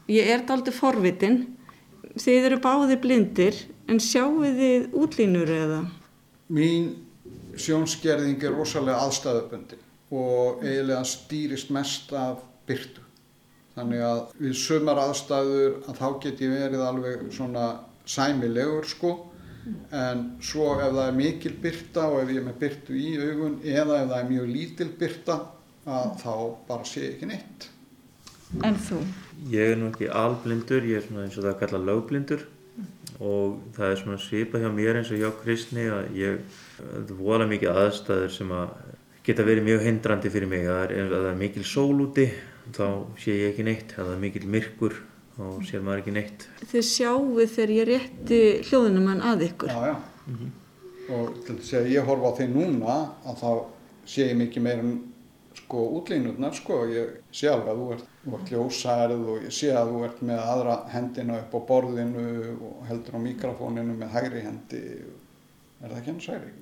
Ég 0.10 0.30
er 0.34 0.46
daldi 0.48 0.74
forvitin. 0.74 1.44
Þið 2.20 2.48
eru 2.48 2.58
báði 2.64 2.98
blindir, 3.02 3.58
en 3.88 4.00
sjáu 4.02 4.42
þið 4.42 4.96
útlínur 4.98 5.52
eða? 5.54 5.84
Mín 6.50 6.90
sjónskerðing 7.60 8.42
er 8.44 8.56
rosalega 8.56 9.04
aðstæðubundin 9.06 9.86
og 10.10 10.64
eiginlega 10.66 11.04
stýrist 11.06 11.70
mest 11.74 12.10
af 12.18 12.42
byrtu. 12.66 13.04
Þannig 13.78 14.04
að 14.04 14.22
við 14.42 14.58
sumar 14.58 15.00
aðstæður 15.04 15.78
að 15.86 16.02
þá 16.02 16.08
get 16.26 16.42
ég 16.44 16.56
verið 16.56 16.86
alveg 16.88 17.28
svona 17.36 17.68
sæmilegur 18.10 18.90
sko 18.90 19.14
en 19.94 20.26
svo 20.42 20.72
ef 20.80 20.90
það 20.96 21.06
er 21.06 21.18
mikil 21.20 21.54
byrta 21.62 22.08
og 22.10 22.24
ef 22.24 22.34
ég 22.34 22.42
er 22.42 22.48
með 22.48 22.60
byrtu 22.64 22.98
í 22.98 23.10
augun 23.22 23.60
eða 23.62 24.02
ef 24.02 24.10
það 24.10 24.20
er 24.20 24.30
mjög 24.34 24.52
lítil 24.56 24.90
byrta 25.00 25.40
að 25.90 26.14
þá 26.24 26.34
bara 26.68 26.88
sé 26.90 27.06
ég 27.06 27.16
ekki 27.16 27.30
neitt. 27.30 27.70
En 28.66 28.80
þú? 28.82 29.04
Ég 29.48 29.74
er 29.74 29.78
nú 29.80 29.90
ekki 29.94 30.10
alblindur, 30.12 30.84
ég 30.84 31.00
er 31.00 31.06
svona 31.06 31.26
eins 31.26 31.38
og 31.38 31.46
það 31.46 31.52
er 31.54 31.60
kallað 31.62 31.86
lögblindur 31.88 32.48
og 33.20 33.60
það 33.76 33.92
er 33.92 34.00
svona 34.00 34.20
svipað 34.24 34.64
hjá 34.64 34.72
mér 34.72 35.00
eins 35.00 35.12
og 35.12 35.20
hjá 35.20 35.30
Kristni 35.42 35.86
að 35.92 36.14
ég, 36.20 36.60
það 36.78 37.00
er 37.00 37.18
vola 37.20 37.48
mikið 37.50 37.80
aðstæður 37.82 38.34
sem 38.36 38.54
að 38.56 38.76
geta 39.28 39.46
verið 39.48 39.68
mjög 39.68 39.86
hindrandi 39.88 40.32
fyrir 40.34 40.52
mig. 40.52 40.66
Það 40.68 40.84
er, 40.86 41.10
það 41.12 41.28
er 41.32 41.40
mikil 41.40 41.66
sól 41.68 42.04
úti, 42.06 42.28
þá 42.76 42.86
sé 43.20 43.36
ég 43.36 43.52
ekki 43.52 43.66
neitt, 43.68 43.96
það 43.98 44.14
er 44.14 44.22
mikil 44.24 44.46
myrkur, 44.56 44.96
þá 45.36 45.44
sér 45.68 45.84
maður 45.86 46.04
ekki 46.04 46.16
neitt. 46.16 46.48
Þið 46.72 46.88
sjáu 46.90 47.20
þegar 47.44 47.76
ég 47.76 47.90
rétti 47.90 48.40
hljóðunum 48.70 49.12
hann 49.12 49.28
að 49.32 49.46
ykkur. 49.50 49.76
Já, 49.76 49.92
já. 49.92 50.50
Og 51.10 51.38
til 51.46 51.58
þess 51.58 51.78
að 51.80 51.92
ég 51.96 52.10
horfa 52.10 52.32
á 52.32 52.38
þig 52.38 52.52
núna 52.54 52.98
að 53.26 53.40
þá 53.44 53.52
sé 54.10 54.28
ég 54.30 54.38
mikið 54.40 54.66
meira 54.66 54.86
en 54.86 54.98
sko 55.60 55.86
útlínurnar 56.00 56.56
sko. 56.58 56.82
Ég 56.90 57.20
sé 57.36 57.50
alveg 57.52 57.72
að 57.72 57.82
þú 57.82 57.88
ert, 57.96 58.12
þú 58.24 58.36
ert 58.38 58.54
ljósærið 58.54 59.26
og 59.34 59.48
ég 59.48 59.56
sé 59.56 59.72
að 59.76 59.94
þú 59.94 60.04
ert 60.08 60.22
með 60.30 60.44
aðra 60.54 60.78
hendina 60.94 61.40
upp 61.44 61.56
á 61.56 61.60
borðinu 61.70 62.28
og 62.70 62.86
heldur 62.90 63.18
á 63.18 63.26
mikrofóninu 63.26 63.98
með 64.00 64.16
hægri 64.18 64.46
hendi. 64.46 64.84
Er 65.80 65.92
það 65.92 66.00
ekki 66.02 66.14
hans 66.14 66.30
hægri? 66.34 66.54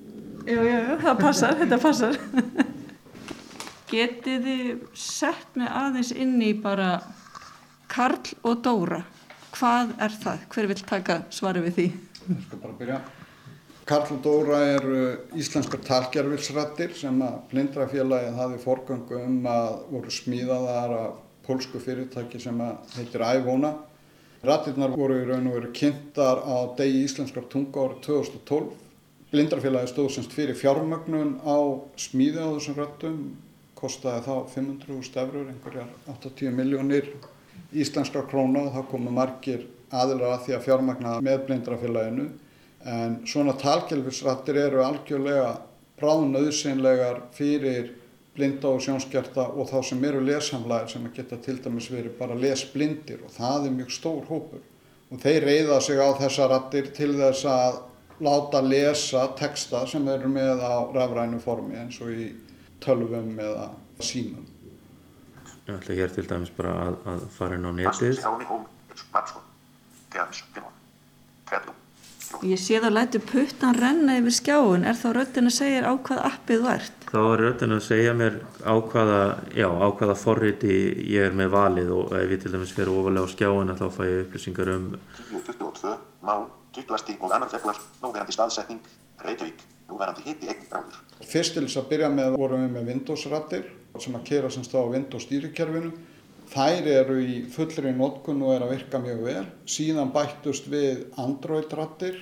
Já, 0.48 0.60
já, 0.62 0.78
já, 0.78 0.96
það 1.04 1.22
passar, 1.24 1.56
þetta 1.62 1.80
passar. 1.82 2.20
Getið 3.88 4.42
þið 4.44 4.72
sett 5.00 5.54
mig 5.56 5.70
aðeins 5.72 6.12
inn 6.12 6.36
í 6.44 6.52
bara 6.60 6.98
Karl 7.88 8.34
og 8.44 8.60
Dóra. 8.66 9.00
Hvað 9.56 9.94
er 10.04 10.18
það? 10.22 10.42
Hver 10.52 10.68
vil 10.70 10.82
taka 10.90 11.22
svari 11.34 11.64
við 11.64 11.78
því? 11.78 11.86
Ég 12.28 12.42
skal 12.44 12.60
bara 12.66 12.76
byrja. 12.82 12.98
Karl 13.88 14.10
og 14.12 14.18
Dóra 14.20 14.58
eru 14.74 14.96
íslenskar 15.40 15.80
talgerfilsrættir 15.80 16.90
sem 16.92 17.22
að 17.24 17.36
blindrafélagið 17.48 18.34
hafi 18.36 18.58
forgöngu 18.60 19.20
um 19.24 19.36
að 19.48 19.68
voru 19.88 20.10
smíðaðar 20.12 20.90
af 20.92 21.14
pólsku 21.46 21.80
fyrirtæki 21.80 22.36
sem 22.42 22.58
heitir 22.98 23.22
Ævona. 23.24 23.70
Rættirnar 24.44 24.92
voru 24.92 25.16
í 25.22 25.22
raun 25.30 25.48
og 25.48 25.56
veru 25.56 25.70
kynntar 25.78 26.42
á 26.44 26.68
degi 26.76 27.00
íslenskar 27.06 27.46
tunga 27.48 27.86
árið 27.86 28.02
2012. 28.04 28.66
Blindrafélagið 29.32 29.92
stóð 29.94 30.08
semst 30.18 30.36
fyrir 30.36 30.58
fjármögnun 30.60 31.38
á 31.40 31.56
smíði 31.96 32.44
á 32.44 32.48
þessum 32.58 32.76
rættum, 32.82 33.22
kostaði 33.78 34.26
þá 34.26 34.34
500.000 34.52 35.22
eurur, 35.22 35.46
einhverjar 35.54 35.88
80 36.12 36.52
miljónir 36.60 37.08
íslenskar 37.72 38.28
króna 38.28 38.66
og 38.66 38.76
þá 38.76 38.92
komu 38.92 39.16
margir 39.16 39.64
aðilar 39.88 40.34
að 40.34 40.44
því 40.44 40.56
að 40.58 40.68
fjármagna 40.68 41.16
með 41.24 41.40
blindrafélaginu 41.48 42.28
en 42.84 43.20
svona 43.26 43.54
talgelfisrættir 43.58 44.58
eru 44.68 44.82
algjörlega 44.84 45.56
bráðnauðsynlegar 45.98 47.24
fyrir 47.34 47.92
blinda 48.38 48.70
og 48.70 48.82
sjónskerta 48.84 49.48
og 49.50 49.66
þá 49.70 49.78
sem 49.88 50.04
eru 50.06 50.20
lesamlæðir 50.22 50.92
sem 50.92 51.06
að 51.08 51.16
geta 51.18 51.38
til 51.42 51.58
dæmis 51.62 51.88
verið 51.90 52.14
bara 52.20 52.38
lesblindir 52.38 53.24
og 53.26 53.34
það 53.34 53.66
er 53.66 53.78
mjög 53.80 53.94
stór 53.96 54.28
hópur 54.28 54.62
og 55.10 55.22
þeir 55.22 55.46
reyða 55.48 55.80
sig 55.82 55.98
á 55.98 56.08
þessa 56.20 56.46
rættir 56.52 56.92
til 56.94 57.14
þess 57.18 57.48
að 57.50 57.80
láta 58.22 58.60
lesa 58.62 59.24
texta 59.38 59.86
sem 59.86 60.06
eru 60.10 60.30
með 60.30 60.62
á 60.62 60.86
rafrænu 60.94 61.40
formi 61.42 61.78
eins 61.78 61.98
og 62.02 62.12
í 62.14 62.30
tölvum 62.82 63.34
eða 63.42 63.70
símum. 64.02 64.46
Ég 65.68 65.74
ætla 65.74 65.98
hér 65.98 66.14
til 66.14 66.26
dæmis 66.30 66.54
bara 66.56 66.74
að, 66.86 66.94
að 67.12 67.26
fara 67.34 67.58
inn 67.58 67.68
á 67.68 67.72
netið. 67.74 68.22
Ég 72.44 72.60
sé 72.60 72.78
þá 72.82 72.90
lætu 72.92 73.20
puttan 73.24 73.76
renna 73.78 74.18
yfir 74.20 74.34
skjáin. 74.36 74.84
Er 74.86 74.96
þá 74.98 75.08
röttin 75.16 75.48
að 75.48 75.56
segja 75.56 75.88
á 75.88 75.92
hvað 75.96 76.24
appið 76.28 76.62
þú 76.62 76.72
ert? 76.74 76.98
Þá 77.08 77.20
er 77.24 77.40
röddinn 77.40 77.72
að 77.72 77.84
segja 77.86 78.12
mér 78.12 78.34
á 78.68 78.74
hvaða, 78.76 79.20
já, 79.56 79.64
á 79.64 79.88
hvaða 79.96 80.16
forriti 80.20 80.74
ég 81.08 81.30
er 81.30 81.36
með 81.36 81.54
valið 81.54 81.92
og 81.96 82.12
ef 82.18 82.34
ég 82.34 82.42
til 82.42 82.52
dæmis 82.52 82.74
fer 82.76 82.90
ofalega 82.92 83.24
á 83.24 83.32
skjáina 83.32 83.76
þá 83.78 83.86
fæ 83.94 84.02
ég 84.04 84.20
upplýsingar 84.26 84.70
um 84.74 84.90
22, 85.30 85.94
mál, 86.28 86.44
tuttlasti 86.76 87.16
og 87.16 87.32
annar 87.32 87.48
fjallar, 87.48 87.80
nóverandi 88.02 88.36
staðsetning, 88.36 88.92
Reykjavík, 89.24 89.64
núverandi 89.88 90.26
hitti 90.28 90.52
einn 90.52 90.68
gráður. 90.68 91.00
Fyrst 91.24 91.56
til 91.56 91.64
þess 91.64 91.80
að 91.80 91.88
byrja 91.94 92.12
með 92.12 92.36
vorum 92.36 92.66
við 92.66 92.76
með 92.76 92.92
Windows-rattir 92.92 93.64
sem 93.98 94.20
að 94.20 94.28
kera 94.28 94.52
semst 94.52 94.76
á 94.76 94.84
Windows 94.84 95.24
stýrikerfinu. 95.24 95.94
Þær 96.48 96.86
eru 97.02 97.18
í 97.20 97.42
fullri 97.52 97.92
notkun 97.92 98.40
og 98.46 98.54
er 98.56 98.62
að 98.64 98.70
virka 98.76 98.98
mjög 99.02 99.22
vel. 99.26 99.44
Síðan 99.68 100.12
bættust 100.14 100.68
við 100.72 101.06
Android-rattir. 101.20 102.16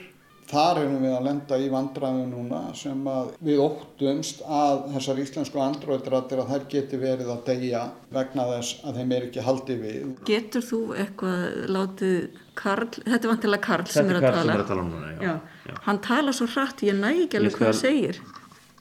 Þar 0.46 0.78
erum 0.84 1.00
við 1.02 1.10
að 1.16 1.24
lenda 1.26 1.56
í 1.58 1.64
vandræðu 1.72 2.26
núna 2.30 2.58
sem 2.78 3.00
að 3.10 3.32
við 3.42 3.58
óttumst 3.64 4.44
að 4.46 4.84
þessar 4.94 5.18
íslensku 5.24 5.58
Android-rattir 5.58 6.38
að 6.38 6.52
þær 6.52 6.66
geti 6.70 7.00
verið 7.02 7.32
að 7.34 7.40
deyja 7.48 7.80
vegna 8.14 8.44
þess 8.52 8.84
að 8.86 9.00
þeim 9.00 9.14
er 9.16 9.26
ekki 9.26 9.42
haldið 9.42 9.80
við. 9.82 10.04
Getur 10.30 10.62
þú 10.68 10.80
eitthvað 11.02 11.66
látið 11.74 12.14
Karl, 12.62 12.86
þetta 12.94 13.18
er 13.26 13.32
vantilega 13.32 13.64
Karl 13.66 13.88
sem 13.90 14.06
Þetta 14.06 14.14
er 14.14 14.16
er 14.16 14.22
að 14.22 14.28
Karl 14.28 14.38
sem 14.38 14.46
tala. 14.46 14.54
er 14.54 14.62
að 14.62 14.70
tala 14.70 14.84
um 14.86 14.92
núna, 14.94 15.10
já. 15.18 15.34
já. 15.66 15.74
Hann 15.88 16.00
tala 16.06 16.36
svo 16.38 16.46
hratt, 16.54 16.86
ég 16.86 16.94
næ 17.02 17.10
ekki 17.26 17.40
alveg 17.40 17.58
hvað 17.58 17.66
hann 17.72 17.80
skal- 17.80 17.90
segir. 17.90 18.22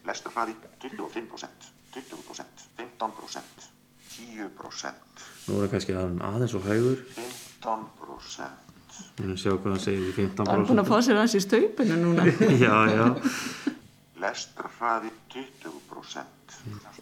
Lesturhraði 0.06 0.54
25%, 0.86 1.72
20%, 1.98 2.70
15%, 2.78 3.72
10%. 4.22 5.15
Nú 5.46 5.58
er 5.58 5.66
það 5.66 5.74
kannski 5.76 5.96
aðeins 6.02 6.56
og 6.58 6.66
hægur. 6.66 7.02
15%. 7.16 8.62
Við 9.16 9.24
erum 9.24 9.34
að 9.36 9.42
sjá 9.42 9.52
hvað 9.52 9.72
það 9.72 9.82
segir 9.84 10.06
í 10.06 10.14
15%. 10.16 10.46
Það 10.46 10.54
er 10.56 10.70
búin 10.70 10.82
að 10.82 10.90
fá 10.92 10.96
sér 11.06 11.20
aðeins 11.20 11.36
í 11.36 11.44
staupinu 11.44 11.98
núna. 12.02 12.26
já, 12.66 12.76
já. 12.92 13.06
Lestrarhraði 14.24 15.12
20%. 15.36 16.32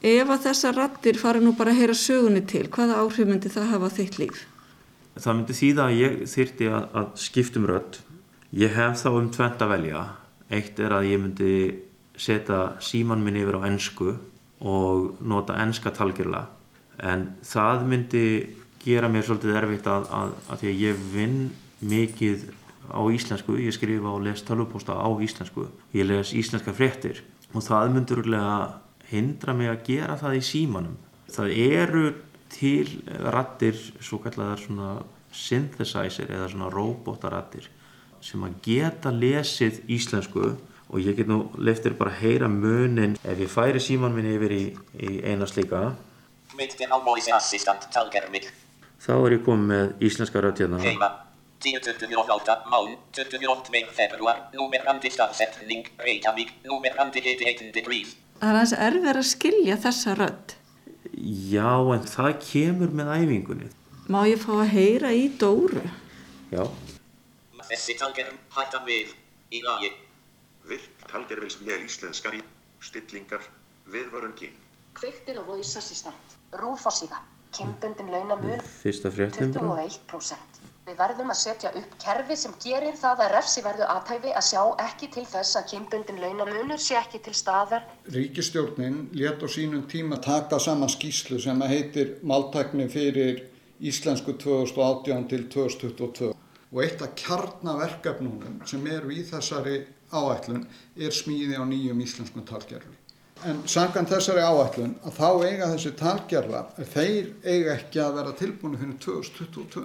Ef 0.03 0.33
að 0.35 0.41
þessar 0.49 0.75
rattir 0.75 1.19
fara 1.21 1.39
nú 1.39 1.53
bara 1.55 1.71
að 1.71 1.79
heyra 1.79 1.95
sögunni 1.95 2.41
til, 2.49 2.65
hvaða 2.73 2.99
áhrif 2.99 3.29
myndi 3.29 3.51
það 3.53 3.69
hafa 3.71 3.87
á 3.87 3.95
þitt 3.95 4.19
líf? 4.19 4.41
Það 5.13 5.37
myndi 5.37 5.55
þýða 5.55 5.85
að 5.85 5.99
ég 6.01 6.17
þyrti 6.33 6.69
að, 6.73 6.89
að 6.99 7.07
skiptum 7.23 7.67
rödd. 7.69 7.99
Ég 8.53 8.75
hef 8.75 8.99
þá 8.99 9.09
um 9.13 9.29
tvent 9.33 9.63
að 9.63 9.73
velja. 9.77 10.03
Eitt 10.53 10.81
er 10.83 10.97
að 10.97 11.07
ég 11.09 11.21
myndi 11.23 11.53
setja 12.19 12.59
síman 12.83 13.23
minn 13.23 13.39
yfir 13.39 13.57
á 13.61 13.65
ennsku 13.69 14.17
og 14.63 15.23
nota 15.23 15.55
ennska 15.63 15.93
talgjörla. 15.95 16.43
En 16.99 17.29
það 17.45 17.87
myndi 17.89 18.25
gera 18.83 19.09
mér 19.09 19.25
svolítið 19.25 19.57
erfitt 19.61 19.87
að, 19.89 20.09
að, 20.11 20.35
að 20.49 20.61
því 20.61 20.71
að 20.71 20.83
ég 20.83 21.05
vinn 21.13 21.39
mikið 21.83 22.45
á 22.91 23.01
íslensku. 23.15 23.57
Ég 23.63 23.75
skrifa 23.75 24.11
og 24.11 24.25
les 24.27 24.43
tölvupósta 24.45 24.97
á 24.99 25.09
íslensku. 25.23 25.69
Ég 25.95 26.07
les 26.09 26.33
íslenska 26.35 26.75
fréttir 26.75 27.23
og 27.53 27.63
það 27.63 27.93
myndur 27.95 28.23
hindra 29.13 29.53
mig 29.53 29.69
að 29.69 29.83
gera 29.87 30.17
það 30.17 30.37
í 30.39 30.45
símanum. 30.47 30.95
Það 31.29 31.57
eru 31.63 32.05
til 32.53 33.01
rattir, 33.33 33.77
svo 34.01 34.19
kallar 34.21 34.61
svona 34.61 34.95
synthesizer 35.33 36.29
eða 36.29 36.49
svona 36.51 36.69
robotarattir 36.73 37.69
sem 38.23 38.43
að 38.45 38.59
geta 38.63 39.11
lesið 39.11 39.81
íslensku 39.91 40.53
og 40.53 41.01
ég 41.01 41.17
get 41.17 41.27
nú 41.27 41.47
leftir 41.57 41.95
bara 41.97 42.13
að 42.13 42.21
heyra 42.21 42.49
munin 42.51 43.17
ef 43.23 43.41
ég 43.41 43.51
færi 43.51 43.81
síman 43.81 44.13
minni 44.15 44.35
yfir 44.37 44.53
í, 44.53 44.63
í 45.01 45.11
eina 45.25 45.47
slíka 45.49 45.89
þá 49.03 49.13
er 49.17 49.35
ég 49.37 49.45
komið 49.45 49.69
með 49.71 50.07
íslenska 50.07 50.43
hérna 50.43 50.81
Heima 50.83 51.09
10.28 51.63 52.55
mán 52.67 52.97
28. 53.15 53.85
februar 53.95 54.41
númerandi 54.55 55.11
staðsetning 55.13 55.87
Reykjavík 55.99 56.51
númerandi 56.67 57.23
hiti 57.23 57.47
18 57.47 57.71
degrees 57.75 58.15
Það 58.39 58.49
er 58.49 58.57
aðeins 58.59 58.75
erfið 58.87 59.09
að 59.13 59.27
skilja 59.29 59.77
þessa 59.85 60.15
rödd 60.19 60.55
Já, 61.13 61.71
en 61.95 62.07
það 62.09 62.31
kemur 62.43 62.95
með 62.99 63.11
æfingunni 63.17 63.69
Má 64.11 64.19
ég 64.27 64.41
fá 64.43 64.51
að 64.57 64.73
heyra 64.73 65.13
í 65.15 65.29
Dóru? 65.39 65.83
Já 66.51 66.65
Þessi 67.69 67.95
talgerm 67.99 68.39
hætta 68.57 68.83
við 68.87 69.13
í 69.55 69.63
lagi 69.63 69.93
Virk 70.67 71.07
talgervils 71.07 71.59
með 71.63 71.87
íslenskari 71.87 72.43
stillingar 72.83 73.47
viðvörun 73.91 74.35
kyn 74.35 74.59
Kveiktir 74.97 75.39
á 75.41 75.43
voice 75.45 75.77
assistant 75.79 76.37
Rúfossíða 76.61 77.21
Kimbundin 77.53 78.11
launamun 78.13 78.61
Fyrsta 78.81 79.11
fréttin 79.13 79.53
21% 79.53 80.53
Við 80.83 80.97
verðum 80.99 81.29
að 81.31 81.37
setja 81.39 81.69
upp 81.79 81.91
kerfi 82.03 82.35
sem 82.35 82.55
gerir 82.59 82.97
það 82.99 83.21
að 83.23 83.29
refsi 83.37 83.61
verðu 83.63 83.85
aðtæfi 83.87 84.33
að 84.35 84.45
sjá 84.49 84.63
ekki 84.83 85.07
til 85.13 85.23
þess 85.31 85.55
að 85.55 85.69
kimbundin 85.69 86.19
launamunur 86.19 86.81
sé 86.85 86.97
ekki 86.99 87.21
til 87.23 87.35
staðar. 87.39 87.85
Ríkistjórnin 88.11 88.97
let 89.15 89.39
á 89.39 89.47
sínum 89.47 89.85
tíma 89.93 90.19
taka 90.25 90.59
saman 90.59 90.91
skýslu 90.91 91.39
sem 91.39 91.63
heitir 91.71 92.17
Máltækni 92.27 92.89
fyrir 92.91 93.45
Íslensku 93.79 94.35
2018 94.43 95.29
til 95.31 95.47
2022 95.55 96.33
og 96.73 96.83
eitt 96.83 97.05
af 97.05 97.15
kjarnaverkefnunum 97.23 98.59
sem 98.67 98.83
eru 98.91 99.15
í 99.15 99.23
þessari 99.31 99.85
áætlun 100.11 100.67
er 100.99 101.15
smíði 101.15 101.55
á 101.55 101.63
nýjum 101.63 102.03
íslenskum 102.03 102.43
talgerfi. 102.49 103.02
En 103.43 103.57
sangan 103.67 104.07
þessari 104.07 104.39
áætlun 104.39 104.93
að 105.03 105.17
þá 105.17 105.29
eiga 105.43 105.67
þessi 105.73 105.91
talgerfa, 105.99 106.61
þeir 106.93 107.25
eiga 107.43 107.73
ekki 107.73 107.99
að 107.99 108.13
vera 108.19 108.35
tilbúinu 108.39 108.79
fyrir 108.79 108.99
2022 109.03 109.83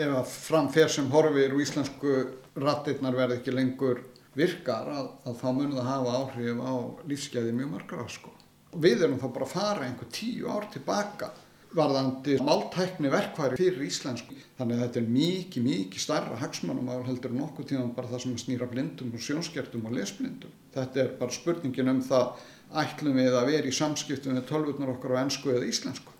ef 0.00 0.14
að 0.16 0.30
framfer 0.32 0.88
sem 0.92 1.10
horfir 1.12 1.52
og 1.52 1.60
íslensku 1.60 2.14
rattirnar 2.56 3.18
verði 3.18 3.36
ekki 3.40 3.52
lengur 3.52 4.00
virkar 4.38 4.88
að, 4.94 5.10
að 5.28 5.36
þá 5.42 5.46
munum 5.50 5.76
það 5.76 5.90
hafa 5.90 6.16
áhrif 6.22 6.62
á 6.64 6.74
lífsgæði 7.10 7.54
mjög 7.58 7.70
margra 7.74 8.08
sko. 8.08 8.32
Við 8.80 9.04
erum 9.04 9.20
þá 9.20 9.28
bara 9.28 9.48
að 9.48 9.54
fara 9.58 9.86
einhver 9.88 10.12
tíu 10.14 10.48
ár 10.48 10.68
tilbaka 10.72 11.32
varðandi 11.76 12.36
máltækni 12.42 13.10
verkværi 13.12 13.58
fyrir 13.58 13.84
íslensku. 13.86 14.38
Þannig 14.58 14.78
að 14.78 14.86
þetta 14.86 15.00
er 15.00 15.10
mikið, 15.16 15.66
mikið 15.66 16.02
starra 16.02 16.38
hagsmannum 16.40 16.88
að 16.90 17.04
heldur 17.10 17.34
nokkuð 17.36 17.68
tíma 17.70 17.84
bara 17.94 18.10
það 18.10 18.24
sem 18.24 18.38
snýra 18.42 18.70
blindum 18.70 19.12
og 19.14 19.22
sjónskertum 19.26 19.84
og 19.86 19.94
lesblindum. 19.98 20.56
Þetta 20.74 21.04
er 21.04 21.12
bara 21.20 21.34
spurningin 21.34 21.92
um 21.92 22.02
það 22.06 22.32
ætlum 22.70 23.18
við 23.18 23.34
að 23.34 23.50
vera 23.50 23.70
í 23.70 23.74
samskiptum 23.74 24.36
með 24.38 24.46
tölvurnar 24.52 24.94
okkar 24.94 25.16
á 25.18 25.22
ennsku 25.24 25.52
eða 25.54 25.66
íslensku. 25.70 26.14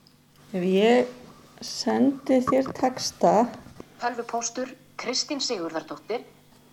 Ef 0.50 0.66
ég 0.66 1.10
sendi 1.62 2.40
þér 2.48 2.72
texta 2.74 3.34
Tölvupóstur 4.00 4.72
Kristín 4.98 5.42
Sigurðardóttir 5.44 6.24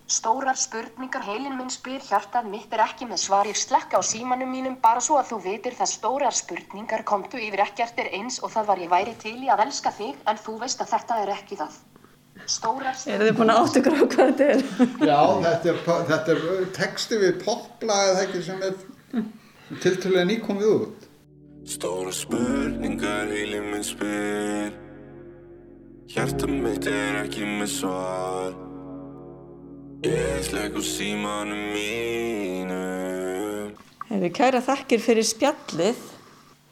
Stórar 0.07 0.55
spurningar, 0.55 1.25
heilin 1.27 1.57
minn 1.59 1.67
spyr, 1.67 1.99
hjartað 1.99 2.45
mitt 2.47 2.71
er 2.71 2.79
ekki 2.79 3.03
með 3.09 3.19
svar, 3.25 3.47
ég 3.49 3.57
slekka 3.59 3.99
á 3.99 4.03
símanum 4.07 4.47
mínum 4.55 4.77
bara 4.79 5.01
svo 5.03 5.17
að 5.19 5.33
þú 5.33 5.39
vitir 5.43 5.75
það 5.75 5.89
stórar 5.91 6.37
spurningar 6.37 7.03
komdu 7.09 7.35
yfir 7.43 7.65
ekkert 7.65 7.99
er 7.99 8.13
eins 8.15 8.39
og 8.39 8.53
það 8.53 8.69
var 8.69 8.83
ég 8.85 8.93
væri 8.93 9.15
til 9.19 9.35
í 9.35 9.51
að 9.51 9.65
elska 9.65 9.91
þig 9.97 10.21
en 10.31 10.39
þú 10.45 10.55
veist 10.61 10.83
að 10.85 10.93
þetta 10.93 11.17
er 11.25 11.33
ekki 11.33 11.59
það. 11.59 11.75
Stórar 12.45 12.95
spurningar... 12.95 13.19
Er 13.19 13.27
þið 13.27 13.41
búin 13.41 13.51
að 13.51 13.59
áttu 13.65 13.83
gráð 13.89 14.05
hvað 14.13 14.31
þetta 14.31 14.47
er? 14.53 14.63
Já, 15.11 15.19
þetta 15.49 15.73
er, 15.73 15.83
þetta 16.13 16.37
er 16.37 16.71
texti 16.79 17.21
við 17.25 17.43
popla 17.43 17.99
eða 18.07 18.23
ekki 18.23 18.45
sem 18.47 18.63
er 18.69 18.79
tiltölulega 19.75 20.25
nýkomið 20.31 20.69
út. 20.71 21.07
Stórar 21.67 22.15
spurningar, 22.15 23.27
heilin 23.27 23.65
minn 23.73 23.83
spyr, 23.83 24.71
hjartað 26.07 26.53
mitt 26.63 26.87
er 26.87 27.19
ekki 27.25 27.43
með 27.43 27.69
svar. 27.73 28.55
Ég 30.07 30.45
slegg 30.45 30.77
á 30.77 30.81
símanum 30.85 31.73
mínum 31.73 33.17
Hefur 34.07 34.31
kæra 34.31 34.61
þakkir 34.63 35.01
fyrir 35.03 35.25
spjallið. 35.27 35.99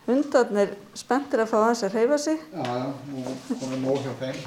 Hundarnir 0.06 0.76
spenntir 0.96 1.42
að 1.44 1.50
fá 1.52 1.58
hans 1.66 1.82
að 1.84 1.98
hreyfa 1.98 2.18
sig. 2.22 2.38
Já, 2.54 2.64
já, 2.64 2.88
og 3.20 3.60
komið 3.60 3.80
nóg 3.84 3.98
hjá 4.06 4.14
þeim. 4.22 4.38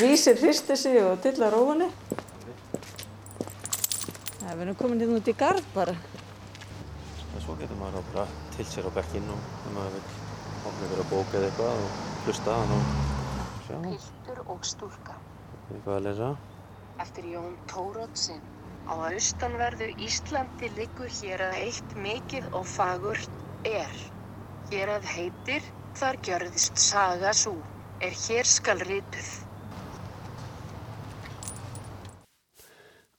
Vísir 0.00 0.40
hristi 0.40 0.74
sig 0.80 0.98
og 1.04 1.20
dillar 1.22 1.54
óvanni. 1.54 1.86
Það 4.40 4.50
er 4.50 4.58
verið 4.64 4.78
komin 4.80 5.04
hérna 5.04 5.20
út 5.20 5.30
í 5.30 5.36
gard 5.38 5.66
bara. 5.76 5.94
En 7.38 7.42
svo 7.44 7.54
getur 7.54 7.78
maður 7.78 8.02
bara 8.10 8.24
til 8.56 8.64
sér 8.66 8.86
á 8.88 8.92
bekkinn 8.96 9.28
og 9.30 9.42
þegar 9.46 9.74
maður 9.76 9.92
vil 9.94 10.14
opna 10.66 10.86
ykkur 10.86 11.02
að 11.04 11.10
bóka 11.12 11.36
eða 11.38 11.46
eitthvað 11.48 11.82
og 11.84 12.00
hlusta 12.24 12.56
og 12.62 12.72
sjá. 13.66 13.76
Piltur 13.84 14.40
og 14.54 14.66
stúlka. 14.66 15.14
Eitthvað 15.68 15.92
að 15.92 16.02
lesa. 16.08 16.30
Eftir 17.04 17.28
Jón 17.36 17.54
Tórótsin. 17.70 18.42
Á 18.90 18.94
austanverðu 19.12 19.92
Íslandi 20.08 20.72
liggur 20.80 21.14
hér 21.20 21.46
að 21.46 21.56
eitt 21.60 21.96
mikið 22.08 22.50
og 22.58 22.66
fagurt 22.66 23.64
er. 23.70 23.96
Hér 24.74 24.96
að 24.98 25.08
heitir, 25.14 25.72
þar 25.94 26.20
gjörðist 26.26 26.84
saga 26.88 27.30
svo, 27.30 27.54
er 28.02 28.18
hér 28.26 28.50
skal 28.50 28.82
rituð. 28.82 29.32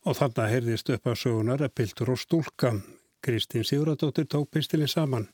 Og 0.04 0.20
þannig 0.20 0.56
heyrðist 0.58 0.98
upp 0.98 1.08
á 1.08 1.16
sögunar 1.16 1.64
að 1.64 1.78
piltur 1.80 2.18
og 2.18 2.26
stúlka. 2.28 2.76
Kristín 3.26 3.66
Sigurðardóttir 3.68 4.28
tók 4.30 4.50
pistilinn 4.54 4.92
saman. 4.92 5.28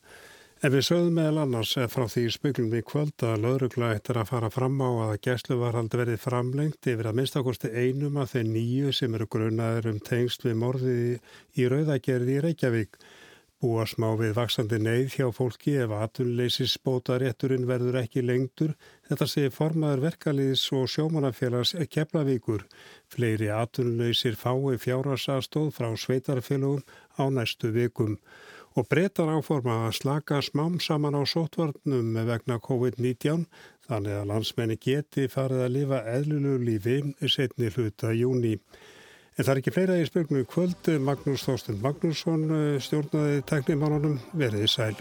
En 0.63 0.71
við 0.71 0.85
sögðum 0.87 1.17
meðal 1.19 1.41
annars 1.43 1.73
frá 1.91 2.05
því 2.09 2.21
spöglum 2.33 2.69
við 2.71 2.85
kvöld 2.89 3.23
að 3.27 3.43
laurugla 3.43 3.89
eittir 3.93 4.17
að 4.21 4.29
fara 4.31 4.49
fram 4.53 4.79
á 4.81 4.89
að 5.09 5.17
gæsluvarhald 5.27 5.97
verið 5.99 6.21
framlengt 6.23 6.89
yfir 6.89 7.09
að 7.09 7.17
minnstakosti 7.19 7.71
einum 7.75 8.21
af 8.23 8.31
þeir 8.31 8.47
nýju 8.53 8.93
sem 8.95 9.17
eru 9.17 9.27
grunaður 9.35 9.91
um 9.91 9.99
tengst 10.09 10.47
við 10.47 10.55
morðið 10.63 11.59
í 11.59 11.67
rauðagerði 11.69 12.37
í 12.37 12.43
Reykjavík. 12.47 12.97
Búa 13.65 13.81
smá 13.89 14.11
við 14.19 14.35
vaksandi 14.37 14.77
neyð 14.77 15.13
hjá 15.15 15.29
fólki 15.33 15.71
ef 15.81 15.93
atunleysis 15.97 16.75
bótarétturinn 16.85 17.63
verður 17.65 17.95
ekki 18.03 18.21
lengtur. 18.21 18.75
Þetta 19.09 19.25
sé 19.31 19.45
formaður 19.55 20.03
verkaliðs 20.03 20.65
og 20.77 20.83
sjómanafélags 20.93 21.71
Keflavíkur. 21.89 22.67
Fleiri 23.09 23.49
atunleysir 23.49 24.37
fái 24.37 24.77
fjárasastóð 24.83 25.71
frá 25.79 25.89
sveitarfélagum 25.97 26.85
á 27.17 27.25
næstu 27.33 27.73
vikum 27.73 28.19
og 28.77 28.85
breytar 28.91 29.33
áforma 29.33 29.79
að 29.87 29.97
slaka 29.97 30.43
smám 30.45 30.77
saman 30.83 31.17
á 31.17 31.25
sótvarnum 31.25 32.13
vegna 32.29 32.59
COVID-19 32.61 33.47
þannig 33.87 34.19
að 34.19 34.29
landsmenni 34.29 34.77
geti 34.77 35.25
farið 35.25 35.65
að 35.65 35.75
lifa 35.79 36.03
eðlulegu 36.13 36.61
lífi 36.69 36.99
setni 37.33 37.73
hluta 37.73 38.13
júni. 38.13 38.59
En 39.35 39.43
það 39.43 39.51
er 39.51 39.59
ekki 39.59 39.73
fleira 39.75 39.95
í 39.99 40.05
spilgnu 40.07 40.45
kvöld. 40.47 40.91
Magnús 41.03 41.43
Þorsten 41.43 41.81
Magnússon 41.83 42.47
stjórnaði 42.79 43.41
teknimálunum 43.49 44.15
veriði 44.39 44.69
sæl. 44.71 44.95